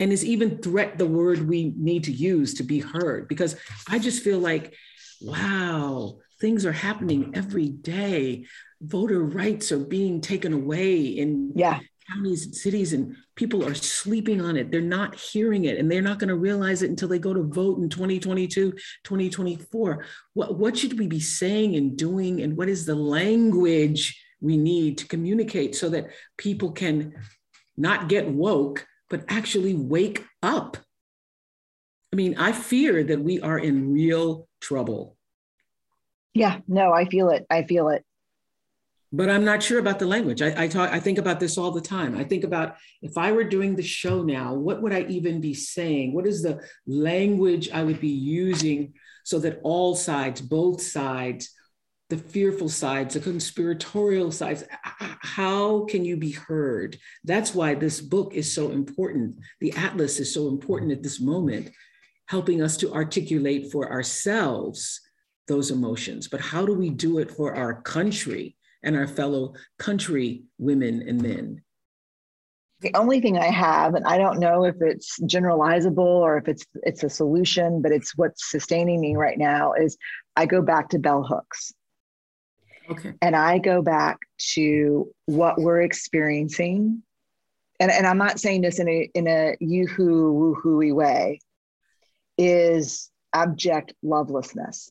and 0.00 0.12
is 0.12 0.24
even 0.24 0.58
threat 0.58 0.98
the 0.98 1.06
word 1.06 1.48
we 1.48 1.72
need 1.76 2.02
to 2.02 2.10
use 2.12 2.54
to 2.54 2.64
be 2.64 2.80
heard 2.80 3.28
because 3.28 3.54
i 3.88 3.96
just 3.96 4.24
feel 4.24 4.40
like 4.40 4.74
wow 5.20 6.18
things 6.40 6.66
are 6.66 6.72
happening 6.72 7.30
every 7.34 7.68
day 7.68 8.44
voter 8.84 9.22
rights 9.22 9.72
are 9.72 9.78
being 9.78 10.20
taken 10.20 10.52
away 10.52 11.02
in 11.02 11.52
yeah. 11.54 11.80
counties 12.10 12.46
and 12.46 12.54
cities 12.54 12.92
and 12.92 13.16
people 13.36 13.64
are 13.64 13.74
sleeping 13.74 14.40
on 14.40 14.56
it 14.56 14.70
they're 14.70 14.80
not 14.80 15.14
hearing 15.14 15.64
it 15.64 15.78
and 15.78 15.90
they're 15.90 16.02
not 16.02 16.18
going 16.18 16.28
to 16.28 16.36
realize 16.36 16.82
it 16.82 16.90
until 16.90 17.08
they 17.08 17.18
go 17.18 17.34
to 17.34 17.42
vote 17.42 17.78
in 17.78 17.88
2022 17.88 18.72
2024 19.04 20.04
what, 20.34 20.58
what 20.58 20.76
should 20.76 20.98
we 20.98 21.06
be 21.06 21.20
saying 21.20 21.76
and 21.76 21.96
doing 21.96 22.42
and 22.42 22.56
what 22.56 22.68
is 22.68 22.86
the 22.86 22.94
language 22.94 24.20
we 24.40 24.56
need 24.56 24.98
to 24.98 25.06
communicate 25.06 25.74
so 25.74 25.88
that 25.88 26.08
people 26.36 26.72
can 26.72 27.14
not 27.76 28.08
get 28.08 28.28
woke 28.28 28.86
but 29.14 29.24
actually 29.28 29.74
wake 29.74 30.24
up. 30.42 30.76
I 32.12 32.16
mean, 32.16 32.36
I 32.36 32.52
fear 32.52 33.04
that 33.04 33.20
we 33.20 33.40
are 33.40 33.58
in 33.58 33.92
real 33.92 34.48
trouble. 34.60 35.16
Yeah, 36.32 36.58
no, 36.66 36.92
I 36.92 37.04
feel 37.04 37.30
it. 37.30 37.46
I 37.50 37.62
feel 37.62 37.88
it. 37.90 38.04
But 39.16 39.30
I'm 39.30 39.44
not 39.44 39.62
sure 39.62 39.78
about 39.78 40.00
the 40.00 40.06
language. 40.06 40.42
I, 40.42 40.64
I 40.64 40.66
talk, 40.66 40.90
I 40.90 40.98
think 40.98 41.18
about 41.18 41.38
this 41.38 41.56
all 41.56 41.70
the 41.70 41.80
time. 41.80 42.16
I 42.16 42.24
think 42.24 42.42
about 42.42 42.74
if 43.00 43.16
I 43.16 43.30
were 43.30 43.44
doing 43.44 43.76
the 43.76 43.82
show 43.82 44.24
now, 44.24 44.54
what 44.54 44.82
would 44.82 44.92
I 44.92 45.02
even 45.02 45.40
be 45.40 45.54
saying? 45.54 46.12
What 46.12 46.26
is 46.26 46.42
the 46.42 46.60
language 46.84 47.70
I 47.70 47.84
would 47.84 48.00
be 48.00 48.08
using 48.08 48.94
so 49.22 49.38
that 49.38 49.60
all 49.62 49.94
sides, 49.94 50.40
both 50.40 50.82
sides, 50.82 51.50
the 52.10 52.16
fearful 52.18 52.68
sides, 52.68 53.14
the 53.14 53.20
conspiratorial 53.20 54.32
sides. 54.32 54.64
How 54.82 55.84
can 55.84 56.04
you 56.04 56.16
be 56.16 56.32
heard? 56.32 56.98
That's 57.22 57.54
why 57.54 57.74
this 57.74 58.00
book 58.00 58.34
is 58.34 58.52
so 58.52 58.72
important. 58.72 59.36
The 59.60 59.72
Atlas 59.72 60.18
is 60.18 60.34
so 60.34 60.48
important 60.48 60.90
at 60.90 61.04
this 61.04 61.20
moment, 61.20 61.70
helping 62.26 62.62
us 62.62 62.76
to 62.78 62.92
articulate 62.92 63.70
for 63.70 63.90
ourselves 63.92 65.00
those 65.46 65.70
emotions. 65.70 66.26
But 66.26 66.40
how 66.40 66.66
do 66.66 66.74
we 66.74 66.90
do 66.90 67.18
it 67.18 67.30
for 67.30 67.54
our 67.54 67.80
country 67.82 68.56
and 68.84 68.96
our 68.96 69.08
fellow 69.08 69.54
country 69.78 70.44
women 70.58 71.02
and 71.08 71.20
men? 71.20 71.62
The 72.80 72.94
only 72.94 73.20
thing 73.20 73.38
I 73.38 73.46
have, 73.46 73.94
and 73.94 74.04
I 74.04 74.18
don't 74.18 74.40
know 74.40 74.64
if 74.64 74.76
it's 74.80 75.18
generalizable 75.20 75.98
or 75.98 76.36
if 76.36 76.48
it's 76.48 76.66
it's 76.82 77.02
a 77.02 77.08
solution, 77.08 77.80
but 77.80 77.92
it's 77.92 78.16
what's 78.16 78.50
sustaining 78.50 79.00
me 79.00 79.16
right 79.16 79.38
now 79.38 79.72
is 79.72 79.96
I 80.36 80.46
go 80.46 80.60
back 80.60 80.90
to 80.90 80.98
bell 80.98 81.22
hooks. 81.22 81.72
Okay. 82.90 83.14
And 83.22 83.34
I 83.34 83.58
go 83.58 83.80
back 83.80 84.18
to 84.52 85.10
what 85.24 85.58
we're 85.58 85.80
experiencing. 85.80 87.02
And, 87.80 87.90
and 87.90 88.06
I'm 88.06 88.18
not 88.18 88.38
saying 88.38 88.60
this 88.60 88.78
in 88.78 88.88
a 88.88 89.10
in 89.14 89.26
a 89.26 89.56
yoo-hoo 89.60 90.54
woohooey 90.64 90.92
way, 90.92 91.40
is 92.36 93.10
abject 93.32 93.94
lovelessness. 94.02 94.90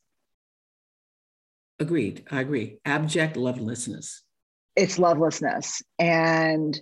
Agreed. 1.83 2.23
I 2.31 2.39
agree. 2.39 2.77
Abject 2.85 3.35
lovelessness. 3.35 4.23
It's 4.77 4.97
lovelessness. 4.97 5.83
And 5.99 6.81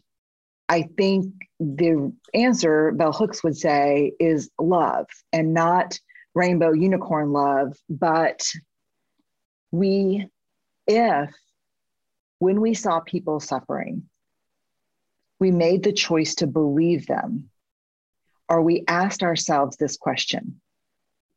I 0.69 0.83
think 0.95 1.33
the 1.59 2.13
answer 2.35 2.91
Bell 2.91 3.11
Hooks 3.11 3.43
would 3.43 3.57
say 3.57 4.13
is 4.19 4.51
love 4.59 5.07
and 5.33 5.55
not 5.55 5.99
rainbow 6.35 6.71
unicorn 6.71 7.31
love, 7.33 7.75
but 7.89 8.47
we 9.71 10.27
if 10.85 11.33
when 12.37 12.61
we 12.61 12.75
saw 12.75 12.99
people 12.99 13.39
suffering, 13.39 14.03
we 15.39 15.49
made 15.49 15.81
the 15.81 15.93
choice 15.93 16.35
to 16.35 16.45
believe 16.45 17.07
them, 17.07 17.49
or 18.47 18.61
we 18.61 18.83
asked 18.87 19.23
ourselves 19.23 19.77
this 19.77 19.97
question 19.97 20.61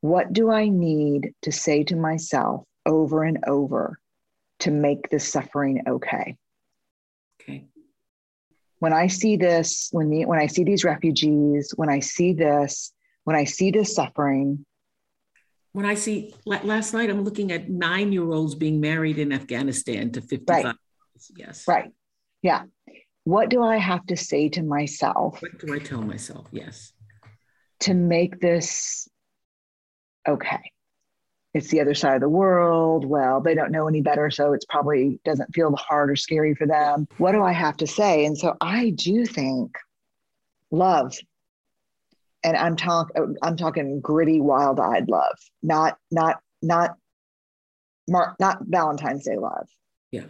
What 0.03 0.35
do 0.35 0.50
I 0.50 0.68
need 0.68 1.33
to 1.40 1.50
say 1.50 1.83
to 1.85 1.96
myself 1.96 2.66
over 2.87 3.23
and 3.25 3.44
over 3.47 3.99
to 4.61 4.70
make 4.70 5.11
this 5.11 5.29
suffering 5.29 5.83
okay? 5.88 6.37
Okay. 7.40 7.66
When 8.79 8.92
I 8.92 9.07
see 9.07 9.37
this, 9.37 9.88
when, 9.92 10.11
the, 10.11 10.27
when 10.27 10.38
I 10.38 10.47
see 10.47 10.64
these 10.64 10.85
refugees, 10.85 11.73
when 11.77 11.88
I 11.88 12.01
see 12.01 12.33
this, 12.33 12.92
when 13.25 13.37
I 13.37 13.44
see 13.44 13.70
this 13.70 13.94
suffering, 13.94 14.64
when 15.75 15.87
I 15.87 15.94
see 15.94 16.33
last 16.47 16.94
night, 16.94 17.11
I'm 17.11 17.25
looking 17.25 17.51
at 17.51 17.68
nine 17.68 18.12
year 18.12 18.31
olds 18.31 18.55
being 18.55 18.81
married 18.81 19.18
in 19.18 19.33
Afghanistan 19.33 20.12
to 20.12 20.20
55. 20.20 20.64
Right. 20.64 20.77
Yes. 21.37 21.66
Right. 21.66 21.90
Yeah. 22.42 22.62
What 23.25 23.49
do 23.49 23.62
I 23.62 23.79
have 23.79 24.07
to 24.07 24.16
say 24.16 24.49
to 24.51 24.62
myself? 24.62 25.42
What 25.42 25.59
do 25.59 25.75
I 25.75 25.81
tell 25.81 26.01
myself? 26.01 26.47
Yes. 26.53 26.92
To 27.81 27.94
make 27.94 28.38
this 28.38 29.09
okay. 30.29 30.70
It's 31.55 31.69
the 31.69 31.81
other 31.81 31.95
side 31.95 32.17
of 32.17 32.21
the 32.21 32.29
world. 32.29 33.05
Well, 33.05 33.40
they 33.40 33.55
don't 33.55 33.71
know 33.71 33.87
any 33.87 34.01
better. 34.01 34.31
So 34.31 34.53
it's 34.53 34.64
probably 34.64 35.21
doesn't 35.25 35.55
feel 35.55 35.75
hard 35.77 36.11
or 36.11 36.17
scary 36.17 36.55
for 36.55 36.67
them. 36.67 37.07
What 37.19 37.33
do 37.33 37.43
I 37.43 37.53
have 37.53 37.77
to 37.79 37.87
say? 37.87 38.27
And 38.27 38.37
so 38.37 38.57
I 38.61 38.90
do 38.90 39.25
think 39.25 39.77
love 40.71 41.17
and 42.45 42.57
I'm 42.57 42.77
talking 42.77 43.37
I'm 43.43 43.57
talking 43.57 44.01
gritty, 44.01 44.40
wild-eyed 44.40 45.09
love, 45.09 45.38
not 45.62 45.97
not 46.11 46.40
not 46.62 46.97
Mar- 48.07 48.37
not 48.38 48.59
Valentine's 48.67 49.25
Day 49.25 49.38
love. 49.38 49.67
Yeah. 50.12 50.27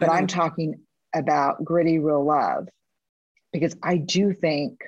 But 0.00 0.10
I'm 0.10 0.26
talking 0.26 0.80
about 1.14 1.64
gritty, 1.64 1.98
real 1.98 2.24
love 2.24 2.68
because 3.52 3.76
I 3.82 3.96
do 3.96 4.32
think 4.32 4.80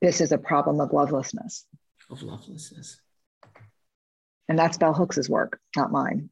this 0.00 0.20
is 0.20 0.32
a 0.32 0.38
problem 0.38 0.80
of 0.80 0.92
lovelessness. 0.92 1.66
Of 2.10 2.22
lovelessness. 2.22 3.00
And 4.48 4.58
that's 4.58 4.78
Bell 4.78 4.92
Hooks's 4.92 5.30
work, 5.30 5.58
not 5.76 5.92
mine. 5.92 6.30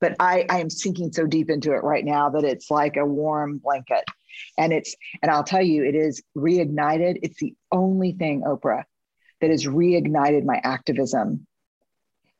But 0.00 0.16
I, 0.18 0.46
I 0.48 0.60
am 0.60 0.70
sinking 0.70 1.12
so 1.12 1.26
deep 1.26 1.50
into 1.50 1.72
it 1.72 1.84
right 1.84 2.04
now 2.04 2.30
that 2.30 2.44
it's 2.44 2.70
like 2.70 2.96
a 2.96 3.04
warm 3.04 3.58
blanket. 3.58 4.04
And 4.56 4.72
it's 4.72 4.94
and 5.22 5.30
i'll 5.30 5.44
tell 5.44 5.62
you 5.62 5.84
it 5.84 5.94
is 5.94 6.22
reignited. 6.36 7.18
It's 7.22 7.38
the 7.38 7.54
only 7.70 8.12
thing 8.12 8.42
oprah 8.42 8.84
that 9.40 9.50
has 9.50 9.66
reignited 9.66 10.44
my 10.44 10.60
activism 10.62 11.46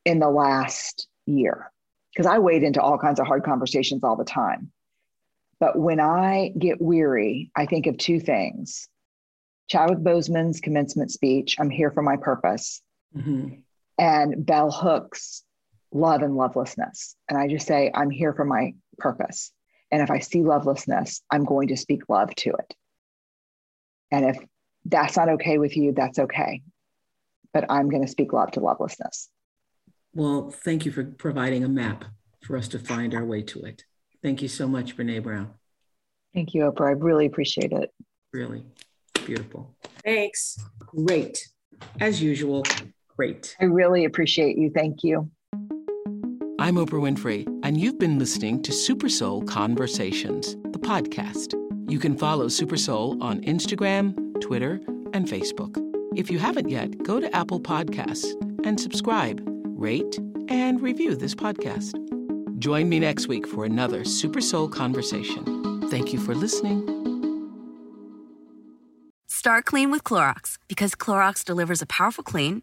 in 0.05 0.19
the 0.21 0.31
last 0.31 1.09
year. 1.27 1.71
Because 2.15 2.27
i 2.27 2.39
wade 2.39 2.63
into 2.63 2.81
all 2.81 2.99
kinds 2.99 3.21
of 3.21 3.27
hard 3.27 3.45
conversations 3.45 4.03
all 4.05 4.17
the 4.17 4.25
time. 4.25 4.71
But 5.59 5.79
when 5.79 6.01
i 6.01 6.53
get 6.59 6.81
weary 6.81 7.51
i 7.55 7.67
think 7.67 7.87
of 7.87 7.99
two 7.99 8.21
things. 8.21 8.89
Chadwick 9.69 9.99
boseman's 9.99 10.61
commencement 10.61 11.11
speech 11.11 11.57
i'm 11.59 11.71
here 11.71 11.91
for 11.91 12.03
my 12.03 12.17
purpose. 12.17 12.81
Mm-hmm. 13.15 13.61
And 14.01 14.45
bell 14.45 14.73
hooks 14.73 15.45
love 15.93 16.23
and 16.23 16.35
lovelessness 16.35 17.15
and 17.29 17.39
i 17.39 17.47
just 17.47 17.67
say 17.67 17.91
i'm 17.95 18.11
here 18.11 18.33
for 18.33 18.45
my 18.45 18.73
purpose 18.99 19.53
and 19.91 20.03
if 20.03 20.11
I 20.11 20.21
see 20.21 20.43
lovelessness, 20.43 21.23
I'm 21.31 21.45
going 21.45 21.69
to 21.69 21.77
speak 21.77 22.09
love 22.09 22.35
to 22.37 22.51
it. 22.51 22.75
And 24.11 24.25
if 24.25 24.39
that's 24.85 25.17
not 25.17 25.29
okay 25.31 25.59
with 25.59 25.77
you, 25.77 25.93
that's 25.93 26.19
okay. 26.19 26.63
But 27.53 27.67
I'm 27.69 27.89
going 27.89 28.03
to 28.03 28.11
speak 28.11 28.33
love 28.33 28.53
to 28.53 28.61
lovelessness. 28.61 29.29
Well, 30.15 30.51
thank 30.51 30.85
you 30.85 30.93
for 30.93 31.05
providing 31.05 31.65
a 31.65 31.69
map 31.69 32.05
for 32.43 32.57
us 32.57 32.69
to 32.69 32.79
find 32.79 33.15
our 33.15 33.25
way 33.25 33.43
to 33.43 33.63
it. 33.63 33.85
Thank 34.23 34.43
you 34.43 34.49
so 34.49 34.69
much, 34.69 34.97
Brene 34.97 35.23
Brown. 35.23 35.55
Thank 36.35 36.55
you, 36.55 36.63
Oprah. 36.71 36.89
I 36.89 36.93
really 36.93 37.27
appreciate 37.27 37.73
it. 37.73 37.91
Really 38.33 38.65
beautiful. 39.27 39.75
Thanks. 40.05 40.59
Great. 40.79 41.49
As 42.01 42.23
usual, 42.23 42.65
great. 43.21 43.55
I 43.61 43.67
really 43.67 44.07
appreciate 44.07 44.57
you. 44.57 44.71
Thank 44.71 45.05
you. 45.05 45.31
I'm 46.59 46.77
Oprah 46.77 47.03
Winfrey, 47.03 47.47
and 47.63 47.79
you've 47.79 47.99
been 47.99 48.19
listening 48.19 48.63
to 48.63 48.73
Super 48.73 49.11
Soul 49.11 49.43
Conversations, 49.43 50.57
the 50.73 50.79
podcast. 50.79 51.53
You 51.91 51.99
can 51.99 52.17
follow 52.17 52.49
Super 52.49 52.79
Soul 52.79 53.23
on 53.23 53.43
Instagram, 53.43 54.41
Twitter, 54.41 54.81
and 55.13 55.29
Facebook. 55.29 55.77
If 56.17 56.31
you 56.31 56.39
haven't 56.39 56.71
yet, 56.71 57.03
go 57.03 57.21
to 57.21 57.37
Apple 57.37 57.61
Podcasts 57.61 58.33
and 58.65 58.81
subscribe, 58.81 59.43
rate, 59.67 60.19
and 60.49 60.81
review 60.81 61.15
this 61.15 61.35
podcast. 61.35 61.93
Join 62.59 62.89
me 62.89 63.01
next 63.01 63.29
week 63.29 63.47
for 63.47 63.67
another 63.67 64.03
Super 64.03 64.41
Soul 64.41 64.67
Conversation. 64.67 65.91
Thank 65.91 66.15
you 66.15 66.19
for 66.19 66.35
listening. 66.35 66.87
Start 69.27 69.67
clean 69.67 69.91
with 69.91 70.05
Clorox 70.05 70.57
because 70.69 70.95
Clorox 70.95 71.45
delivers 71.45 71.83
a 71.83 71.87
powerful 71.87 72.25
clean 72.25 72.63